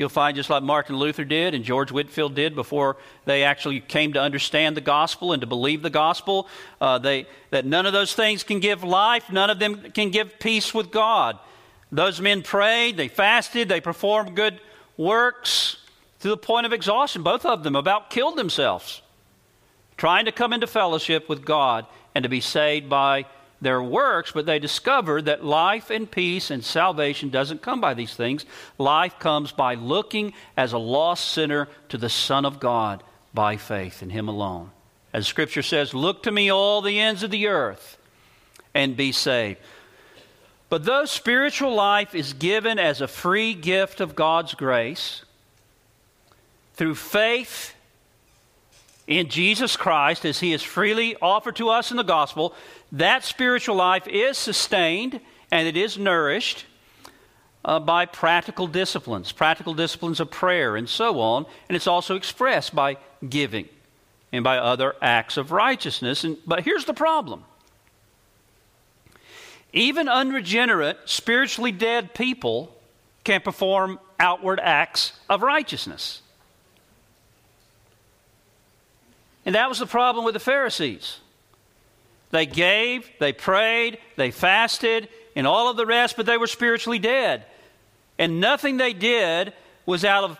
[0.01, 4.15] You'll find just like Martin Luther did and George Whitefield did before they actually came
[4.15, 6.49] to understand the gospel and to believe the gospel,
[6.81, 10.39] uh, they, that none of those things can give life, none of them can give
[10.39, 11.39] peace with God.
[11.93, 14.59] Those men prayed, they fasted, they performed good
[14.97, 15.77] works
[16.21, 17.23] to the point of exhaustion.
[17.23, 19.03] Both of them about killed themselves
[19.99, 21.85] trying to come into fellowship with God
[22.15, 23.27] and to be saved by
[23.61, 28.14] their works, but they discovered that life and peace and salvation doesn't come by these
[28.14, 28.46] things.
[28.79, 33.03] Life comes by looking as a lost sinner to the Son of God
[33.35, 34.70] by faith in Him alone.
[35.12, 37.99] As Scripture says, Look to me, all the ends of the earth,
[38.75, 39.59] and be saved.
[40.68, 45.25] But though spiritual life is given as a free gift of God's grace,
[46.75, 47.75] through faith
[49.11, 52.55] in Jesus Christ, as He is freely offered to us in the gospel,
[52.92, 55.20] that spiritual life is sustained
[55.51, 56.64] and it is nourished
[57.64, 62.75] uh, by practical disciplines, practical disciplines of prayer and so on, and it's also expressed
[62.75, 62.96] by
[63.29, 63.68] giving.
[64.33, 66.23] and by other acts of righteousness.
[66.23, 67.44] And, but here's the problem
[69.73, 72.75] even unregenerate, spiritually dead people
[73.25, 76.23] can perform outward acts of righteousness.
[79.44, 81.18] And that was the problem with the Pharisees.
[82.31, 86.98] They gave, they prayed, they fasted, and all of the rest, but they were spiritually
[86.98, 87.44] dead.
[88.18, 89.53] And nothing they did
[89.87, 90.38] was out of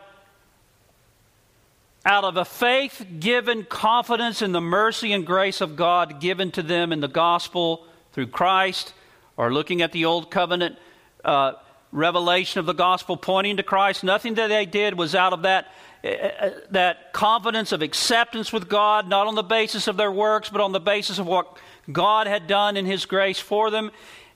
[2.04, 6.62] out of a faith given confidence in the mercy and grace of God given to
[6.62, 8.94] them in the gospel through Christ,
[9.36, 10.78] or looking at the old covenant
[11.24, 11.52] uh,
[11.92, 14.02] revelation of the gospel pointing to Christ.
[14.02, 15.68] Nothing that they did was out of that,
[16.02, 20.72] that confidence of acceptance with God, not on the basis of their works, but on
[20.72, 21.58] the basis of what
[21.92, 23.90] God had done in His grace for them.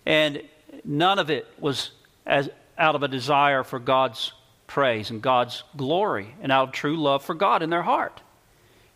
[0.05, 0.43] And
[0.85, 1.91] none of it was
[2.27, 4.33] as, out of a desire for God's
[4.67, 8.21] praise and God's glory and out of true love for God in their heart.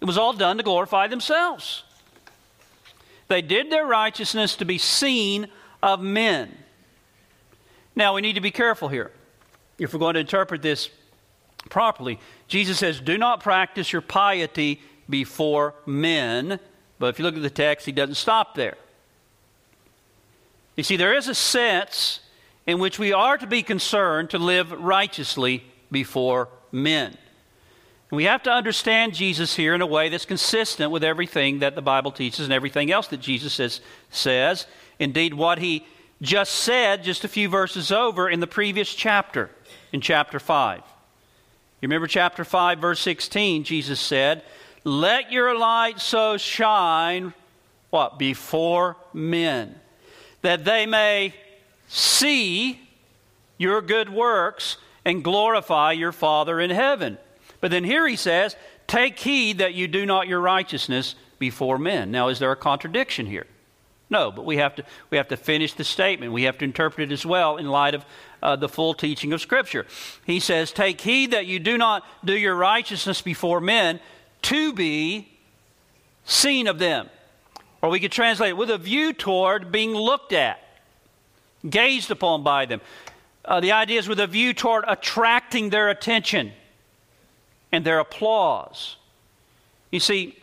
[0.00, 1.84] It was all done to glorify themselves.
[3.28, 5.48] They did their righteousness to be seen
[5.82, 6.56] of men.
[7.94, 9.10] Now, we need to be careful here.
[9.78, 10.88] If we're going to interpret this
[11.68, 12.18] properly,
[12.48, 16.58] Jesus says, Do not practice your piety before men.
[16.98, 18.76] But if you look at the text, he doesn't stop there.
[20.74, 22.20] You see, there is a sense
[22.66, 27.16] in which we are to be concerned to live righteously before men.
[28.10, 31.74] And we have to understand Jesus here in a way that's consistent with everything that
[31.74, 33.80] the Bible teaches and everything else that Jesus says.
[34.10, 34.66] says.
[34.98, 35.86] Indeed, what he
[36.22, 39.50] just said just a few verses over in the previous chapter,
[39.92, 40.82] in chapter 5.
[41.80, 44.42] You remember chapter 5, verse 16, Jesus said,
[44.82, 47.34] Let your light so shine,
[47.90, 48.18] what?
[48.18, 49.76] Before men,
[50.42, 51.34] that they may
[51.86, 52.80] see
[53.58, 57.16] your good works and glorify your Father in heaven.
[57.60, 58.56] But then here he says,
[58.88, 62.10] Take heed that you do not your righteousness before men.
[62.10, 63.46] Now, is there a contradiction here?
[64.10, 66.32] No, but we have to, we have to finish the statement.
[66.32, 68.04] We have to interpret it as well in light of
[68.42, 69.86] uh, the full teaching of Scripture.
[70.24, 74.00] He says, Take heed that you do not do your righteousness before men
[74.42, 75.28] to be
[76.24, 77.08] seen of them.
[77.80, 80.60] Or we could translate it with a view toward being looked at,
[81.68, 82.80] gazed upon by them.
[83.44, 86.52] Uh, the idea is with a view toward attracting their attention
[87.72, 88.96] and their applause.
[89.90, 90.36] You see,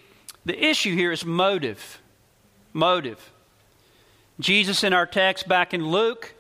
[0.45, 2.01] the issue here is motive.
[2.73, 3.31] Motive.
[4.39, 6.34] Jesus in our text back in Luke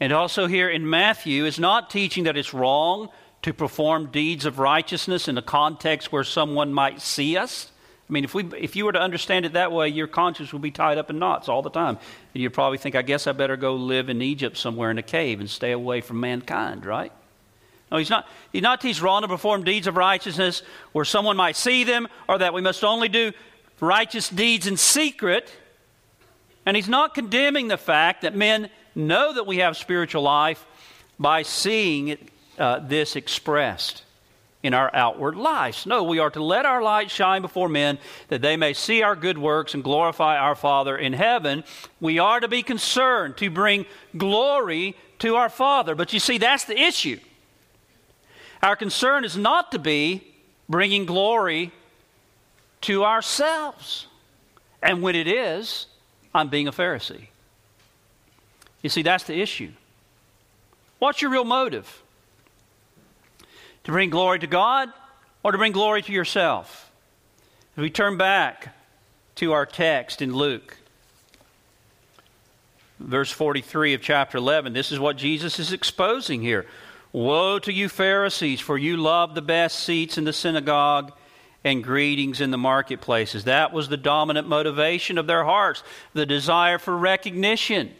[0.00, 3.08] and also here in Matthew is not teaching that it's wrong
[3.42, 7.70] to perform deeds of righteousness in a context where someone might see us.
[8.08, 10.62] I mean, if, we, if you were to understand it that way, your conscience would
[10.62, 11.98] be tied up in knots all the time.
[12.34, 15.02] And you'd probably think, I guess I better go live in Egypt somewhere in a
[15.02, 17.12] cave and stay away from mankind, right?
[17.90, 21.56] No, he's not, he's not teaching wrong to perform deeds of righteousness where someone might
[21.56, 23.32] see them or that we must only do
[23.80, 25.52] righteous deeds in secret.
[26.66, 30.64] And he's not condemning the fact that men know that we have spiritual life
[31.18, 32.20] by seeing it,
[32.58, 34.02] uh, this expressed
[34.62, 35.84] in our outward lives.
[35.84, 39.14] No, we are to let our light shine before men that they may see our
[39.14, 41.64] good works and glorify our Father in heaven.
[42.00, 43.84] We are to be concerned to bring
[44.16, 45.94] glory to our Father.
[45.94, 47.20] But you see, that's the issue.
[48.62, 50.26] Our concern is not to be
[50.66, 51.70] bringing glory
[52.82, 54.06] to ourselves.
[54.82, 55.86] And when it is,
[56.34, 57.28] I'm being a Pharisee.
[58.84, 59.72] You see, that's the issue.
[60.98, 62.02] What's your real motive?
[63.84, 64.90] To bring glory to God
[65.42, 66.92] or to bring glory to yourself?
[67.76, 68.76] If we turn back
[69.36, 70.76] to our text in Luke,
[73.00, 76.66] verse 43 of chapter 11, this is what Jesus is exposing here.
[77.10, 81.10] Woe to you, Pharisees, for you love the best seats in the synagogue
[81.64, 83.44] and greetings in the marketplaces.
[83.44, 87.94] That was the dominant motivation of their hearts the desire for recognition,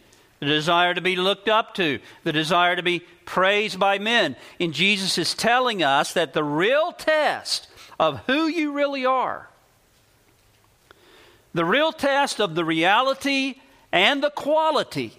[0.45, 4.37] the desire to be looked up to, the desire to be praised by men.
[4.61, 9.49] And Jesus is telling us that the real test of who you really are,
[11.53, 13.55] the real test of the reality
[13.93, 15.19] and the quality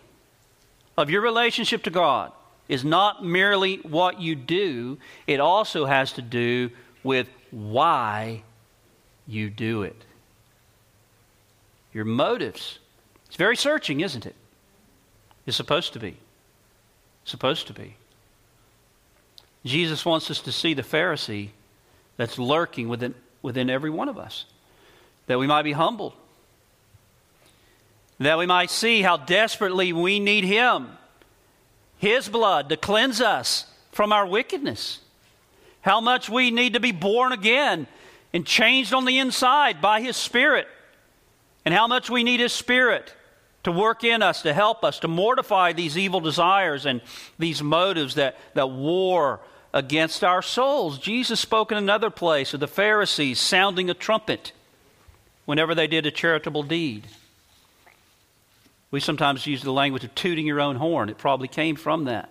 [0.97, 2.31] of your relationship to God
[2.67, 4.97] is not merely what you do,
[5.27, 6.71] it also has to do
[7.03, 8.43] with why
[9.27, 10.03] you do it.
[11.93, 12.79] Your motives.
[13.27, 14.35] It's very searching, isn't it?
[15.45, 16.17] It's supposed to be.
[17.23, 17.95] supposed to be.
[19.65, 21.49] Jesus wants us to see the Pharisee
[22.17, 24.45] that's lurking within, within every one of us,
[25.25, 26.13] that we might be humbled,
[28.19, 30.97] that we might see how desperately we need Him,
[31.97, 34.99] His blood to cleanse us from our wickedness
[35.85, 37.85] how much we need to be born again
[38.33, 40.67] and changed on the inside by His Spirit,
[41.63, 43.13] and how much we need His Spirit
[43.65, 47.01] to work in us, to help us, to mortify these evil desires and
[47.39, 49.39] these motives that, that war
[49.73, 50.99] against our souls.
[50.99, 54.51] Jesus spoke in another place of the Pharisees sounding a trumpet
[55.45, 57.07] whenever they did a charitable deed.
[58.91, 61.09] We sometimes use the language of tooting your own horn.
[61.09, 62.29] It probably came from that.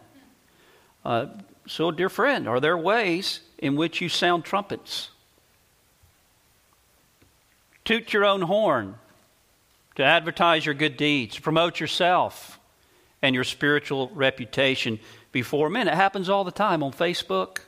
[1.04, 1.26] Uh,
[1.66, 5.10] so, dear friend, are there ways in which you sound trumpets?
[7.84, 8.94] Toot your own horn
[9.96, 12.58] to advertise your good deeds, to promote yourself
[13.22, 14.98] and your spiritual reputation
[15.32, 15.88] before men.
[15.88, 17.58] It happens all the time on Facebook.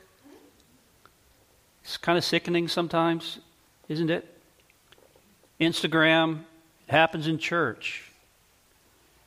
[1.83, 3.39] It's kind of sickening sometimes,
[3.87, 4.33] isn't it?
[5.59, 6.41] Instagram,
[6.87, 8.11] it happens in church.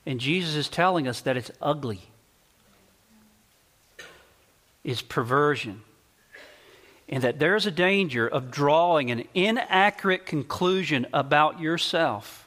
[0.05, 2.01] And Jesus is telling us that it's ugly.
[4.83, 5.81] It's perversion.
[7.09, 12.40] And that there's a danger of drawing an inaccurate conclusion about yourself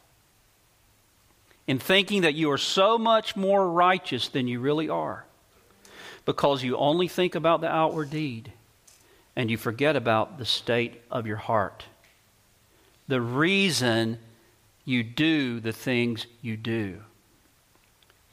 [1.66, 5.24] in thinking that you are so much more righteous than you really are
[6.24, 8.52] because you only think about the outward deed
[9.36, 11.84] and you forget about the state of your heart.
[13.08, 14.18] The reason
[14.84, 17.00] you do the things you do.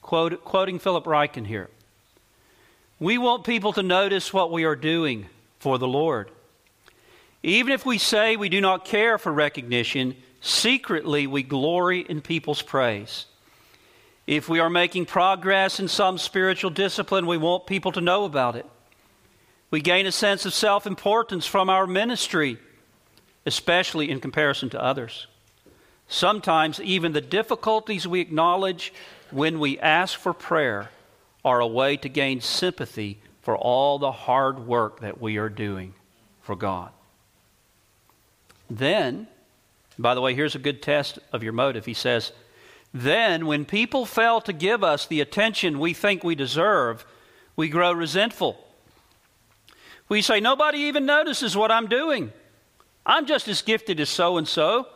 [0.02, 1.70] Quote, quoting Philip Ryken here
[3.00, 5.28] We want people to notice what we are doing
[5.60, 6.32] for the Lord.
[7.44, 12.62] Even if we say we do not care for recognition, secretly we glory in people's
[12.62, 13.28] praise.
[14.28, 18.56] If we are making progress in some spiritual discipline, we want people to know about
[18.56, 18.66] it.
[19.70, 22.58] We gain a sense of self importance from our ministry,
[23.46, 25.28] especially in comparison to others.
[26.08, 28.94] Sometimes, even the difficulties we acknowledge
[29.32, 30.90] when we ask for prayer
[31.46, 35.94] are a way to gain sympathy for all the hard work that we are doing
[36.42, 36.92] for God.
[38.70, 39.28] Then,
[40.00, 41.86] by the way, here's a good test of your motive.
[41.86, 42.32] He says,
[42.94, 47.06] Then, when people fail to give us the attention we think we deserve,
[47.56, 48.58] we grow resentful.
[50.10, 52.32] We say, Nobody even notices what I'm doing.
[53.06, 54.88] I'm just as gifted as so and so.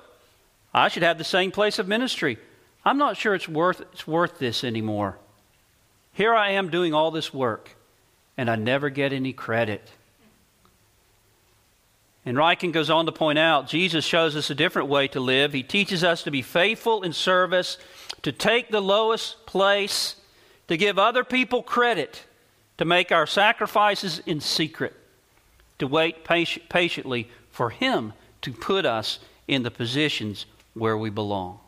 [0.74, 2.38] I should have the same place of ministry.
[2.84, 5.18] I'm not sure it's worth, it's worth this anymore.
[6.14, 7.76] Here I am doing all this work,
[8.38, 9.89] and I never get any credit.
[12.26, 15.54] And Ryken goes on to point out Jesus shows us a different way to live.
[15.54, 17.78] He teaches us to be faithful in service,
[18.24, 20.16] to take the lowest place,
[20.68, 22.24] to give other people credit,
[22.80, 24.96] to make our sacrifices in secret,
[25.78, 31.60] to wait patiently for Him to put us in the positions where we belong.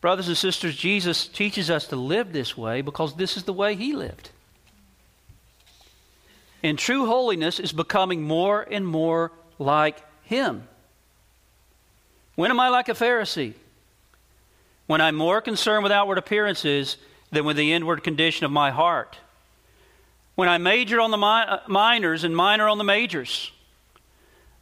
[0.00, 3.74] Brothers and sisters, Jesus teaches us to live this way because this is the way
[3.74, 4.30] He lived.
[6.68, 10.68] And true holiness is becoming more and more like Him.
[12.34, 13.54] When am I like a Pharisee?
[14.86, 16.98] When I'm more concerned with outward appearances
[17.32, 19.16] than with the inward condition of my heart.
[20.34, 23.50] When I major on the mi- uh, minors and minor on the majors.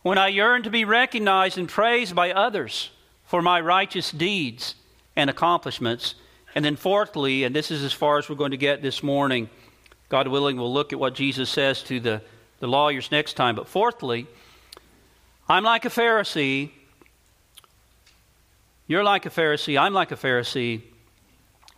[0.03, 2.91] When I yearn to be recognized and praised by others
[3.25, 4.77] for my righteous deeds
[5.17, 6.15] and accomplishments.
[6.55, 9.51] And then, fourthly, and this is as far as we're going to get this morning,
[10.09, 12.23] God willing, we'll look at what Jesus says to the,
[12.61, 13.57] the lawyers next time.
[13.57, 14.27] But fourthly,
[15.49, 16.71] I'm like a Pharisee.
[18.87, 19.81] You're like a Pharisee.
[19.81, 20.83] I'm like a Pharisee.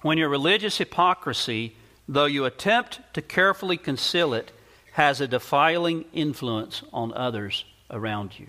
[0.02, 1.74] When your religious hypocrisy,
[2.06, 4.52] though you attempt to carefully conceal it,
[4.92, 8.48] has a defiling influence on others around you.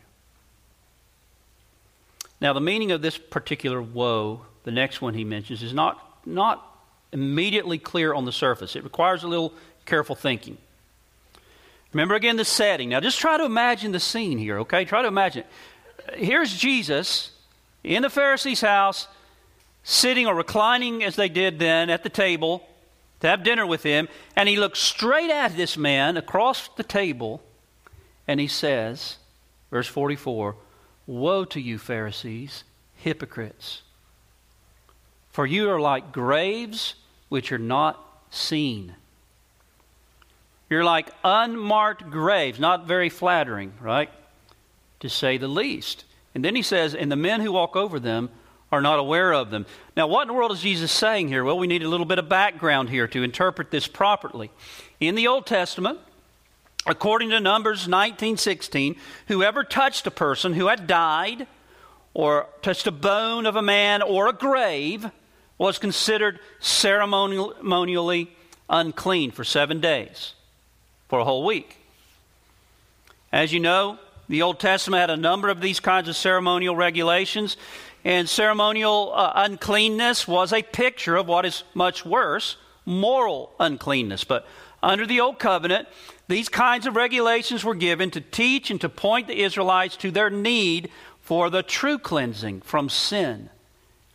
[2.41, 6.65] Now, the meaning of this particular woe, the next one he mentions, is not, not
[7.11, 8.75] immediately clear on the surface.
[8.75, 9.53] It requires a little
[9.89, 10.57] careful thinking.
[11.91, 12.89] Remember again the setting.
[12.89, 14.85] Now just try to imagine the scene here, okay?
[14.85, 15.43] Try to imagine.
[16.13, 17.31] Here's Jesus
[17.83, 19.07] in the Pharisee's house,
[19.83, 22.67] sitting or reclining as they did then at the table
[23.21, 27.41] to have dinner with him, and he looks straight at this man across the table,
[28.27, 29.17] and he says,
[29.71, 30.55] verse 44,
[31.07, 32.63] Woe to you, Pharisees,
[32.95, 33.81] hypocrites!
[35.31, 36.95] For you are like graves
[37.29, 38.95] which are not seen
[40.69, 44.09] you're like unmarked graves, not very flattering, right?
[44.99, 46.05] To say the least.
[46.35, 48.29] And then he says, and the men who walk over them
[48.71, 49.65] are not aware of them.
[49.97, 51.43] Now, what in the world is Jesus saying here?
[51.43, 54.51] Well, we need a little bit of background here to interpret this properly.
[54.99, 55.97] In the Old Testament,
[56.85, 58.95] according to Numbers 19:16,
[59.27, 61.47] whoever touched a person who had died
[62.13, 65.09] or touched a bone of a man or a grave
[65.57, 68.31] was considered ceremonially
[68.69, 70.33] unclean for 7 days
[71.09, 71.75] for a whole week.
[73.31, 73.99] As you know,
[74.29, 77.57] The Old Testament had a number of these kinds of ceremonial regulations,
[78.05, 82.55] and ceremonial uh, uncleanness was a picture of what is much worse
[82.85, 84.23] moral uncleanness.
[84.23, 84.47] But
[84.81, 85.87] under the Old Covenant,
[86.27, 90.29] these kinds of regulations were given to teach and to point the Israelites to their
[90.29, 90.89] need
[91.21, 93.49] for the true cleansing from sin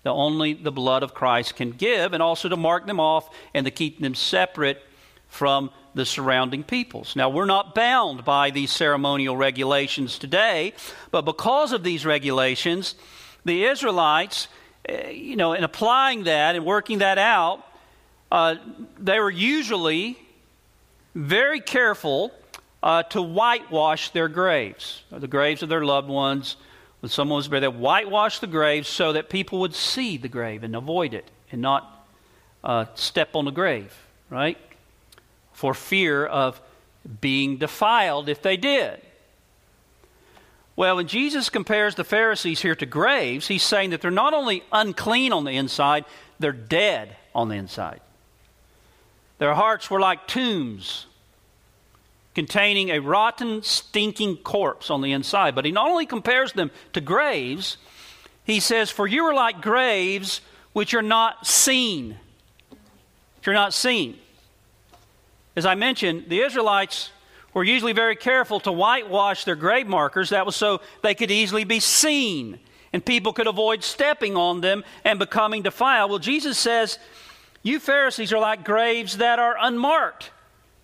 [0.05, 3.65] that only the blood of Christ can give, and also to mark them off and
[3.65, 4.83] to keep them separate
[5.29, 7.17] from the surrounding peoples.
[7.17, 10.73] Now, we're not bound by these ceremonial regulations today,
[11.11, 12.95] but because of these regulations,
[13.45, 14.49] the Israelites,
[14.87, 17.65] eh, you know, in applying that and working that out,
[18.33, 18.57] uh,
[18.99, 20.19] they were usually
[21.15, 22.33] very careful
[22.83, 26.57] uh, to whitewash their graves, the graves of their loved ones.
[27.01, 30.65] When someone was buried, they whitewash the graves so that people would see the grave
[30.65, 32.07] and avoid it and not
[32.65, 33.95] uh, step on the grave,
[34.31, 34.59] right?
[35.55, 36.61] For fear of
[37.21, 39.01] being defiled if they did.
[40.77, 44.65] Well, when Jesus compares the Pharisees here to graves, he's saying that they're not only
[44.73, 46.05] unclean on the inside,
[46.39, 48.01] they're dead on the inside.
[49.39, 51.07] Their hearts were like tombs
[52.35, 55.55] containing a rotten, stinking corpse on the inside.
[55.55, 57.77] But he not only compares them to graves,
[58.45, 60.41] he says, For you are like graves
[60.73, 62.17] which are not seen.
[63.47, 64.19] Are not seen.
[65.57, 67.11] As I mentioned, the Israelites
[67.53, 70.31] were usually very careful to whitewash their grave markers.
[70.31, 72.59] That was so they could easily be seen
[72.95, 76.11] and people could avoid stepping on them and becoming defiled.
[76.11, 77.01] Well, Jesus says,
[77.65, 80.31] You Pharisees are like graves that are unmarked.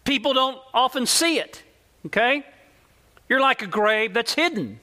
[0.04, 1.62] People don't often see it,
[2.06, 2.44] okay?
[3.28, 4.80] You're like a grave that's hidden.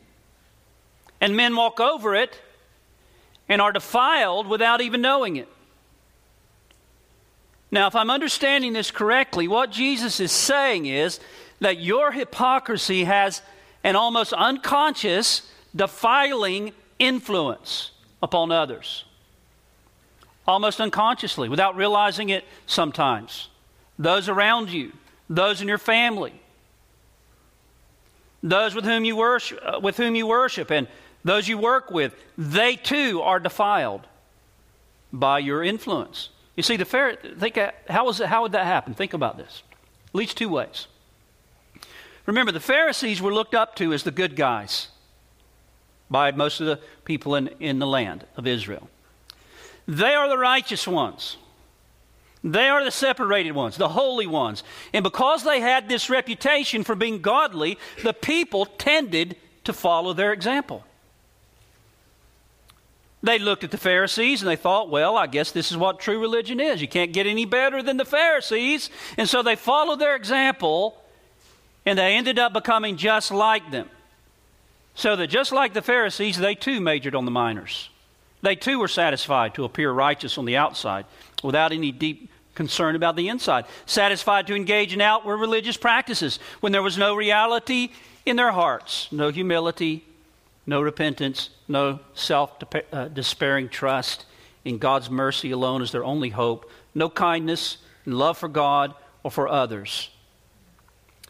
[1.19, 2.39] And men walk over it
[3.49, 5.49] and are defiled without even knowing it.
[7.69, 11.19] Now, if I'm understanding this correctly, what Jesus is saying is
[11.59, 13.41] that your hypocrisy has
[13.83, 17.91] an almost unconscious, defiling influence
[18.23, 19.03] upon others.
[20.47, 23.49] Almost unconsciously, without realizing it sometimes.
[23.99, 24.93] Those around you,
[25.29, 26.33] those in your family,
[28.41, 30.87] those with whom you worship, uh, with whom you worship, and
[31.25, 34.07] those you work with, they too are defiled
[35.11, 36.29] by your influence.
[36.57, 38.93] You see, the fair, think uh, how, was it, how would that happen?
[38.93, 39.61] Think about this.
[40.09, 40.87] At least two ways.
[42.25, 44.89] Remember, the Pharisees were looked up to as the good guys
[46.09, 48.89] by most of the people in, in the land of Israel.
[49.87, 51.37] They are the righteous ones.
[52.43, 54.63] They are the separated ones, the holy ones.
[54.93, 59.35] And because they had this reputation for being godly, the people tended
[59.65, 60.83] to follow their example.
[63.23, 66.19] They looked at the Pharisees and they thought, well, I guess this is what true
[66.19, 66.81] religion is.
[66.81, 68.89] You can't get any better than the Pharisees.
[69.17, 71.01] And so they followed their example
[71.85, 73.89] and they ended up becoming just like them.
[74.93, 77.89] So that just like the Pharisees, they too majored on the minors.
[78.41, 81.05] They too were satisfied to appear righteous on the outside
[81.43, 83.65] without any deep concern about the inside.
[83.85, 87.89] Satisfied to engage in outward religious practices when there was no reality
[88.25, 90.03] in their hearts, no humility,
[90.67, 92.51] no repentance, no self
[92.91, 94.25] uh, despairing trust
[94.65, 98.93] in God's mercy alone as their only hope, no kindness and love for God
[99.23, 100.09] or for others.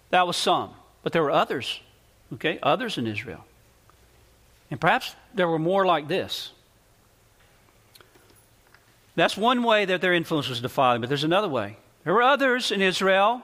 [0.10, 0.72] That was some,
[1.04, 1.80] but there were others,
[2.34, 3.46] okay, others in Israel.
[4.72, 6.52] And perhaps there were more like this.
[9.16, 11.78] That's one way that their influence was defiling, but there's another way.
[12.04, 13.42] There were others in Israel,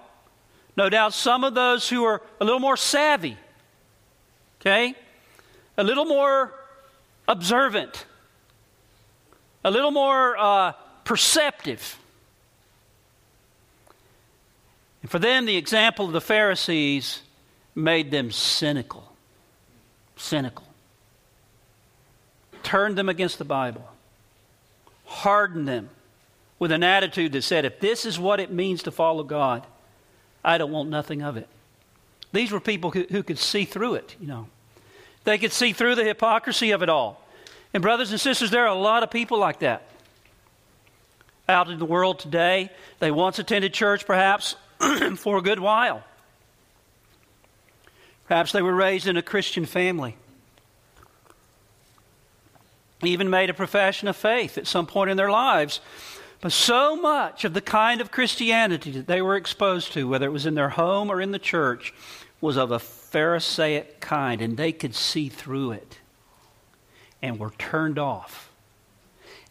[0.75, 3.37] no doubt some of those who were a little more savvy,
[4.59, 4.95] okay,
[5.77, 6.53] a little more
[7.27, 8.05] observant,
[9.63, 10.71] a little more uh,
[11.03, 11.97] perceptive.
[15.01, 17.21] And for them, the example of the Pharisees
[17.75, 19.11] made them cynical.
[20.15, 20.65] Cynical.
[22.61, 23.89] Turned them against the Bible
[25.13, 25.89] hardened them
[26.59, 29.65] with an attitude that said, if this is what it means to follow God,
[30.43, 31.47] I don't want nothing of it.
[32.31, 34.47] These were people who, who could see through it, you know.
[35.23, 37.21] They could see through the hypocrisy of it all.
[37.73, 39.83] And, brothers and sisters, there are a lot of people like that
[41.49, 42.69] out in the world today.
[42.99, 44.55] They once attended church, perhaps,
[45.17, 46.03] for a good while.
[48.27, 50.15] Perhaps they were raised in a Christian family
[53.05, 55.81] even made a profession of faith at some point in their lives.
[56.41, 60.31] But so much of the kind of Christianity that they were exposed to, whether it
[60.31, 61.93] was in their home or in the church,
[62.41, 62.79] was of a
[63.13, 65.99] Pharisaic kind, and they could see through it
[67.21, 68.51] and were turned off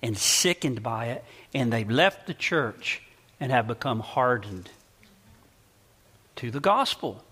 [0.03, 3.03] and sickened by it, and they left the church
[3.39, 4.69] and have become hardened
[6.35, 7.23] to the gospel.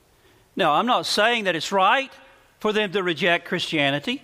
[0.54, 2.12] Now, I'm not saying that it's right
[2.60, 4.22] for them to reject Christianity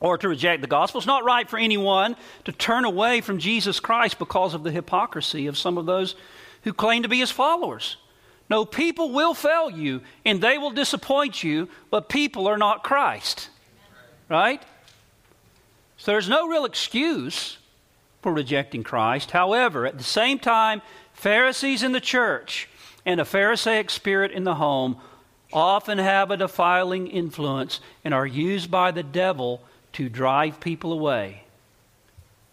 [0.00, 0.98] or to reject the gospel.
[0.98, 5.46] It's not right for anyone to turn away from Jesus Christ because of the hypocrisy
[5.46, 6.14] of some of those
[6.64, 7.96] who claim to be his followers.
[8.50, 13.48] No, people will fail you and they will disappoint you, but people are not Christ.
[14.28, 14.60] Right?
[15.96, 17.58] So there's no real excuse
[18.22, 19.30] for rejecting Christ.
[19.30, 20.82] However, at the same time,
[21.12, 22.68] Pharisees in the church
[23.06, 24.96] and a Pharisaic spirit in the home
[25.52, 31.44] often have a defiling influence and are used by the devil to drive people away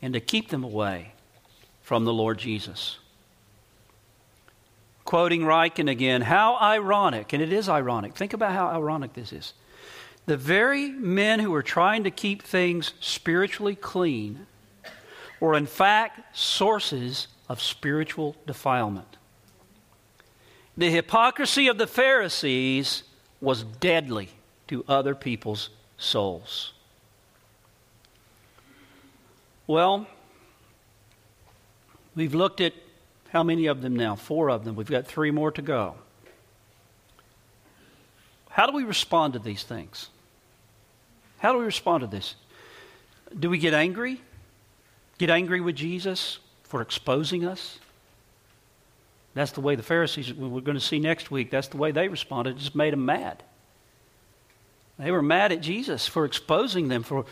[0.01, 1.13] and to keep them away
[1.81, 2.97] from the Lord Jesus.
[5.07, 8.13] Quoting Ryken again, how ironic, and it is ironic.
[8.13, 9.53] Think about how ironic this is.
[10.25, 14.47] The very men who are trying to keep things spiritually clean
[15.39, 19.15] were, in fact, sources of spiritual defilement.
[20.75, 23.03] The hypocrisy of the Pharisees
[23.39, 24.31] was deadly
[24.67, 26.73] to other people's souls.
[29.67, 30.05] Well,
[32.13, 32.73] we've looked at
[33.29, 34.15] how many of them now?
[34.15, 34.75] Four of them.
[34.75, 35.95] We've got three more to go.
[38.49, 40.09] How do we respond to these things?
[41.39, 42.35] How do we respond to this?
[43.37, 44.21] Do we get angry?
[45.17, 47.79] Get angry with Jesus for exposing us?
[49.33, 52.07] That's the way the Pharisees, we're going to see next week, that's the way they
[52.07, 52.55] responded.
[52.55, 53.43] It just made them mad.
[54.97, 57.25] They were mad at Jesus for exposing them for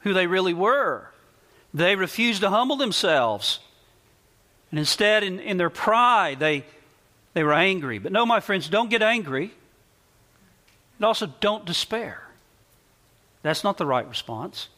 [0.00, 1.08] who they really were.
[1.72, 3.60] They refused to humble themselves.
[4.72, 6.64] And instead, in, in their pride, they,
[7.34, 7.98] they were angry.
[7.98, 9.52] But no, my friends, don't get angry.
[10.98, 12.26] And also, don't despair.
[13.42, 14.68] That's not the right response.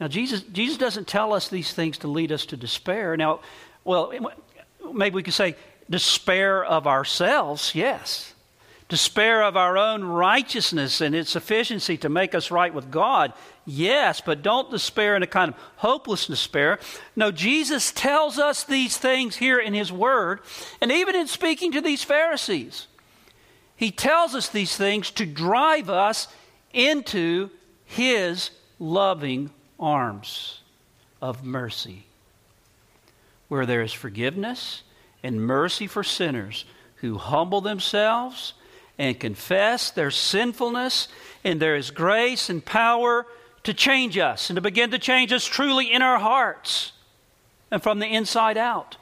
[0.00, 3.16] Now, Jesus, Jesus doesn't tell us these things to lead us to despair.
[3.16, 3.40] Now,
[3.84, 4.12] well,
[4.92, 5.54] maybe we could say
[5.88, 8.34] despair of ourselves, yes.
[8.90, 13.32] Despair of our own righteousness and its sufficiency to make us right with God,
[13.64, 16.80] yes, but don't despair in a kind of hopeless despair.
[17.14, 20.40] No, Jesus tells us these things here in His Word,
[20.80, 22.88] and even in speaking to these Pharisees,
[23.76, 26.26] He tells us these things to drive us
[26.72, 27.50] into
[27.84, 30.62] His loving arms
[31.22, 32.06] of mercy,
[33.46, 34.82] where there is forgiveness
[35.22, 36.64] and mercy for sinners
[36.96, 38.54] who humble themselves
[39.00, 41.08] and confess their sinfulness,
[41.42, 43.26] and there is grace and power
[43.62, 46.92] to change us and to begin to change us truly in our hearts
[47.70, 48.98] and from the inside out.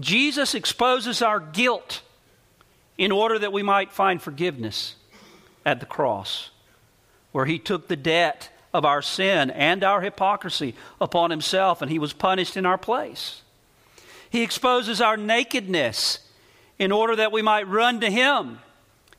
[0.00, 2.00] Jesus exposes our guilt
[2.96, 4.94] in order that we might find forgiveness
[5.66, 6.48] at the cross,
[7.32, 11.98] where he took the debt of our sin and our hypocrisy upon himself, and he
[11.98, 13.42] was punished in our place.
[14.30, 16.20] He exposes our nakedness
[16.78, 18.60] in order that we might run to him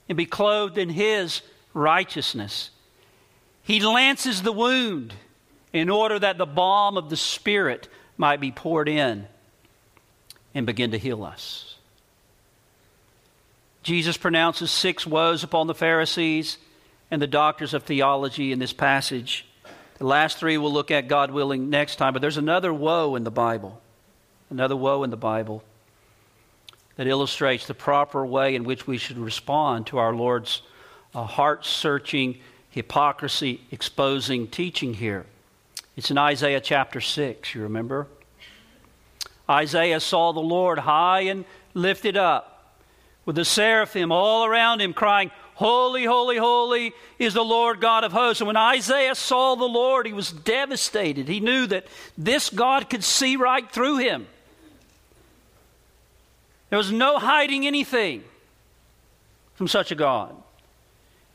[0.07, 1.41] and be clothed in his
[1.73, 2.69] righteousness.
[3.63, 5.13] He lances the wound
[5.73, 7.87] in order that the balm of the Spirit
[8.17, 9.27] might be poured in
[10.53, 11.75] and begin to heal us.
[13.83, 16.57] Jesus pronounces six woes upon the Pharisees
[17.11, 19.45] and the doctors of theology in this passage.
[19.97, 22.13] The last three we'll look at, God willing, next time.
[22.13, 23.81] But there's another woe in the Bible.
[24.49, 25.63] Another woe in the Bible
[26.95, 30.61] that illustrates the proper way in which we should respond to our Lord's
[31.13, 32.39] uh, heart searching,
[32.69, 35.25] hypocrisy exposing teaching here.
[35.95, 38.07] It's in Isaiah chapter 6, you remember?
[39.49, 42.51] Isaiah saw the Lord high and lifted up,
[43.25, 48.11] with the seraphim all around him, crying, Holy, holy, holy is the Lord God of
[48.11, 48.41] hosts.
[48.41, 51.29] And when Isaiah saw the Lord, he was devastated.
[51.29, 51.87] He knew that
[52.17, 54.27] this God could see right through him.
[56.69, 58.23] There was no hiding anything
[59.53, 60.35] from such a God.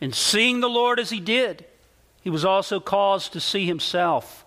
[0.00, 1.64] And seeing the Lord as he did,
[2.22, 4.44] he was also caused to see himself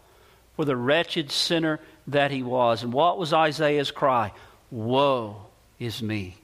[0.55, 2.83] for the wretched sinner that he was.
[2.83, 4.31] And what was Isaiah's cry?
[4.71, 5.47] Woe
[5.79, 6.37] is me.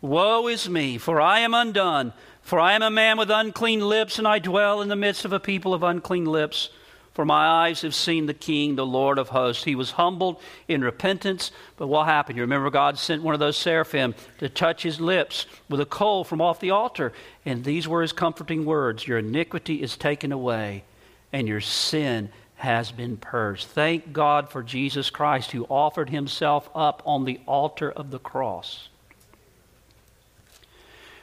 [0.00, 2.12] Woe is me, for I am undone,
[2.42, 5.32] for I am a man with unclean lips, and I dwell in the midst of
[5.32, 6.70] a people of unclean lips.
[7.14, 9.64] For my eyes have seen the King, the Lord of hosts.
[9.64, 12.36] He was humbled in repentance, but what happened?
[12.36, 16.22] You remember God sent one of those seraphim to touch his lips with a coal
[16.22, 17.12] from off the altar.
[17.44, 20.84] And these were his comforting words Your iniquity is taken away,
[21.32, 23.66] and your sin has been purged.
[23.66, 28.88] Thank God for Jesus Christ who offered himself up on the altar of the cross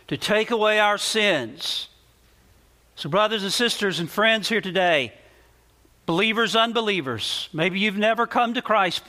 [0.08, 1.90] to take away our sins.
[2.96, 5.14] So, brothers and sisters and friends here today,
[6.08, 9.04] Believers, unbelievers, maybe you've never come to Christ,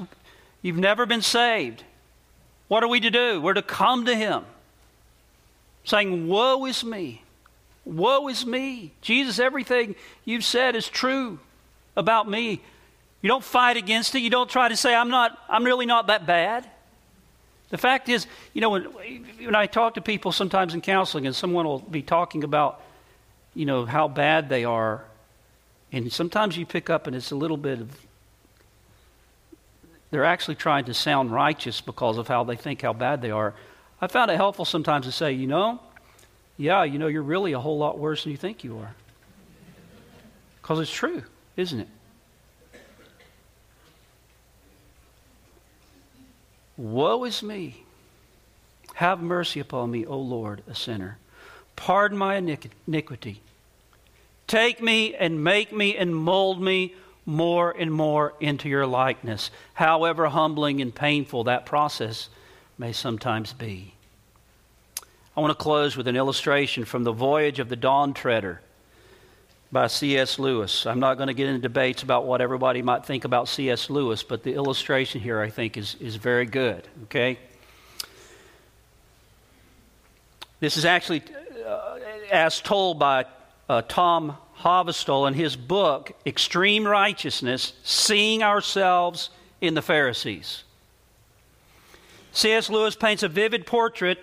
[0.63, 1.85] you've never been saved.
[2.67, 3.41] What are we to do?
[3.41, 4.45] We're to come to Him,
[5.85, 7.23] saying, Woe is me.
[7.85, 8.91] Woe is me.
[9.01, 9.95] Jesus, everything
[10.25, 11.39] you've said is true
[11.97, 12.61] about me.
[13.23, 14.19] You don't fight against it.
[14.19, 16.69] You don't try to say, I'm, not, I'm really not that bad.
[17.71, 21.35] The fact is, you know, when, when I talk to people sometimes in counseling and
[21.35, 22.83] someone will be talking about,
[23.55, 25.05] you know, how bad they are,
[25.93, 28.07] and sometimes you pick up and it's a little bit of,
[30.11, 33.55] they're actually trying to sound righteous because of how they think how bad they are.
[34.01, 35.81] I found it helpful sometimes to say, you know,
[36.57, 38.95] yeah, you know, you're really a whole lot worse than you think you are.
[40.61, 41.23] Because it's true,
[41.57, 41.89] isn't it?
[46.77, 47.85] Woe is me.
[48.95, 51.19] Have mercy upon me, O Lord, a sinner.
[51.77, 53.41] Pardon my iniquity.
[54.49, 56.95] Take me and make me and mold me
[57.27, 62.31] more and more into your likeness, however humbling and painful that process
[62.79, 63.93] may sometimes be.
[65.37, 68.63] I want to close with an illustration from The Voyage of the Dawn Treader
[69.71, 70.39] by C.S.
[70.39, 70.87] Lewis.
[70.87, 73.91] I'm not going to get into debates about what everybody might think about C.S.
[73.91, 77.39] Lewis, but the illustration here I think is, is very good, okay?
[80.59, 81.23] This is actually
[81.67, 81.99] uh,
[82.33, 83.27] as told by
[83.69, 90.65] uh, Tom Hovestol in his book, Extreme Righteousness Seeing Ourselves in the Pharisees.
[92.33, 92.71] C.S.
[92.71, 94.19] Lewis paints a vivid portrait.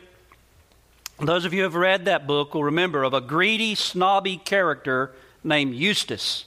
[1.19, 5.11] Those of you who have read that book will remember of a greedy, snobby character
[5.43, 6.45] named Eustace,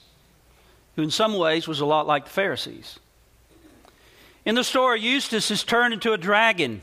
[0.97, 2.99] who in some ways was a lot like the Pharisees.
[4.45, 6.83] In the story, Eustace is turned into a dragon,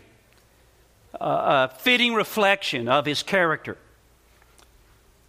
[1.13, 3.78] a fitting reflection of his character.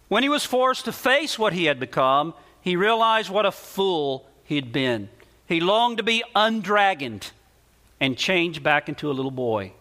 [0.07, 4.25] When he was forced to face what he had become, he realized what a fool
[4.45, 5.09] he'd been.
[5.47, 7.31] He longed to be undragoned
[7.99, 9.73] and changed back into a little boy.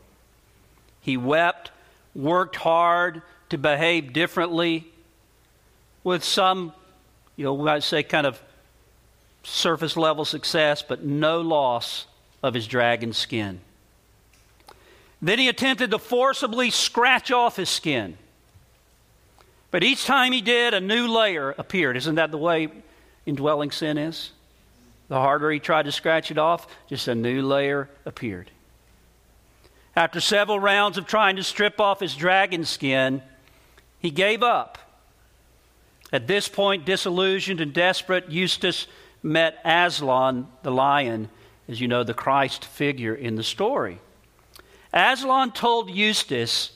[1.00, 1.70] He wept,
[2.14, 4.88] worked hard to behave differently,
[6.02, 6.72] with some
[7.36, 8.42] you know, we might say kind of
[9.42, 12.06] surface level success, but no loss
[12.42, 13.60] of his dragon skin.
[15.20, 18.16] Then he attempted to forcibly scratch off his skin.
[19.76, 21.98] But each time he did, a new layer appeared.
[21.98, 22.68] Isn't that the way
[23.26, 24.30] indwelling sin is?
[25.08, 28.50] The harder he tried to scratch it off, just a new layer appeared.
[29.94, 33.20] After several rounds of trying to strip off his dragon skin,
[33.98, 34.78] he gave up
[36.10, 38.86] at this point, disillusioned and desperate, Eustace
[39.22, 41.28] met Aslan the lion,
[41.68, 43.98] as you know, the Christ figure in the story.
[44.94, 46.72] Aslan told Eustace,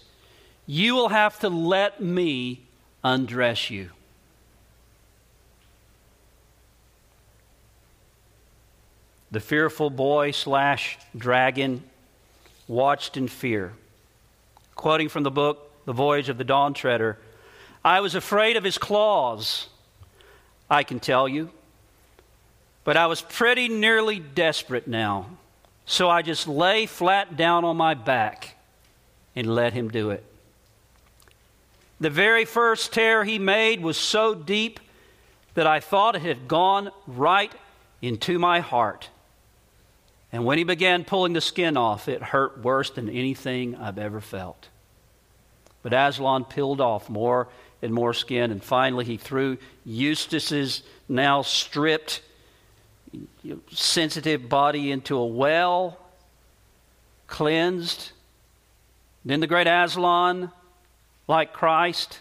[0.67, 2.67] You will have to let me
[3.03, 3.91] undress you.
[9.31, 11.85] The fearful boy slash dragon
[12.67, 13.73] watched in fear.
[14.75, 17.19] Quoting from the book, The Voyage of the Dawn Treader,
[17.85, 19.69] I was afraid of his claws,
[20.69, 21.51] I can tell you.
[22.85, 25.27] But I was pretty nearly desperate now.
[25.85, 28.57] So I just lay flat down on my back
[29.37, 30.25] and let him do it.
[32.01, 34.81] The very first tear he made was so deep
[35.55, 37.53] that I thought it had gone right
[38.01, 39.11] into my heart.
[40.33, 44.21] And when he began pulling the skin off, it hurt worse than anything I've ever
[44.21, 44.69] felt.
[45.83, 47.49] But Aslan peeled off more
[47.83, 48.51] and more skin.
[48.51, 52.23] And finally, he threw Eustace's now stripped,
[53.73, 55.99] sensitive body into a well,
[57.27, 58.13] cleansed.
[59.25, 60.51] Then the great Aslan,
[61.31, 62.19] like Christ,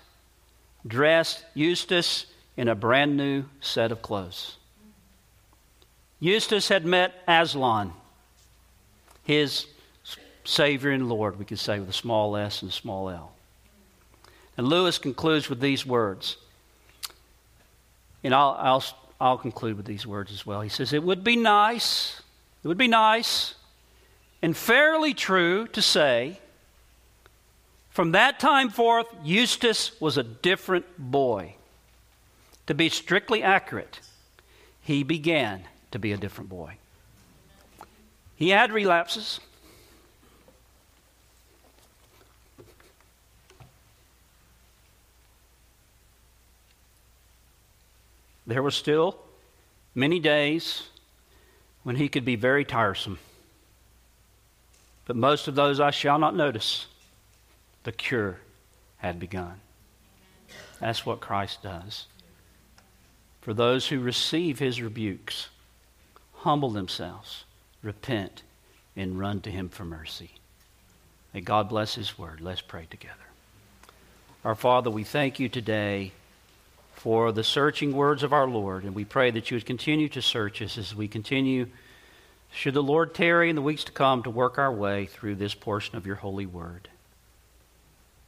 [0.86, 4.56] dressed Eustace in a brand new set of clothes.
[6.20, 7.92] Eustace had met Aslan,
[9.24, 9.66] his
[10.44, 13.32] Savior and Lord, we could say with a small s and a small l.
[14.58, 16.38] And Lewis concludes with these words.
[18.24, 18.84] And I'll, I'll,
[19.20, 20.62] I'll conclude with these words as well.
[20.62, 22.22] He says, It would be nice,
[22.64, 23.56] it would be nice
[24.44, 26.40] and fairly true to say,
[27.90, 31.56] from that time forth, Eustace was a different boy.
[32.68, 34.00] To be strictly accurate,
[34.82, 36.76] he began to be a different boy.
[38.36, 39.40] He had relapses.
[48.50, 49.16] there were still
[49.94, 50.88] many days
[51.84, 53.20] when he could be very tiresome.
[55.06, 56.88] But most of those I shall not notice.
[57.84, 58.40] The cure
[58.98, 59.62] had begun.
[60.80, 62.06] That's what Christ does.
[63.42, 65.50] For those who receive his rebukes,
[66.36, 67.46] humble themselves,
[67.82, 68.44] repent,
[68.96, 70.32] and run to him for mercy.
[71.34, 72.42] May God bless his word.
[72.42, 73.16] Let's pray together.
[74.44, 76.12] Our Father, we thank you today
[76.94, 78.84] for the searching words of our Lord.
[78.84, 81.68] And we pray that you would continue to search us as we continue,
[82.52, 85.54] should the Lord tarry in the weeks to come, to work our way through this
[85.54, 86.90] portion of your holy word.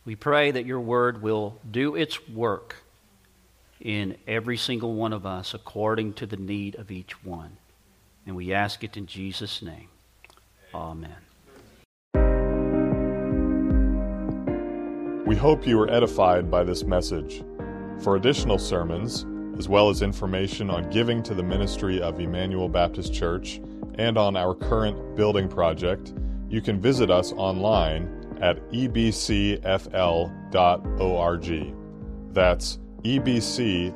[0.03, 2.77] We pray that your word will do its work
[3.79, 7.57] in every single one of us according to the need of each one.
[8.25, 9.89] And we ask it in Jesus' name.
[10.73, 11.15] Amen.
[15.25, 17.43] We hope you were edified by this message.
[18.01, 19.25] For additional sermons,
[19.57, 23.61] as well as information on giving to the ministry of Emmanuel Baptist Church
[23.95, 26.13] and on our current building project,
[26.49, 29.63] you can visit us online at ebcfl.org.
[32.33, 33.91] That's ebcfl.org.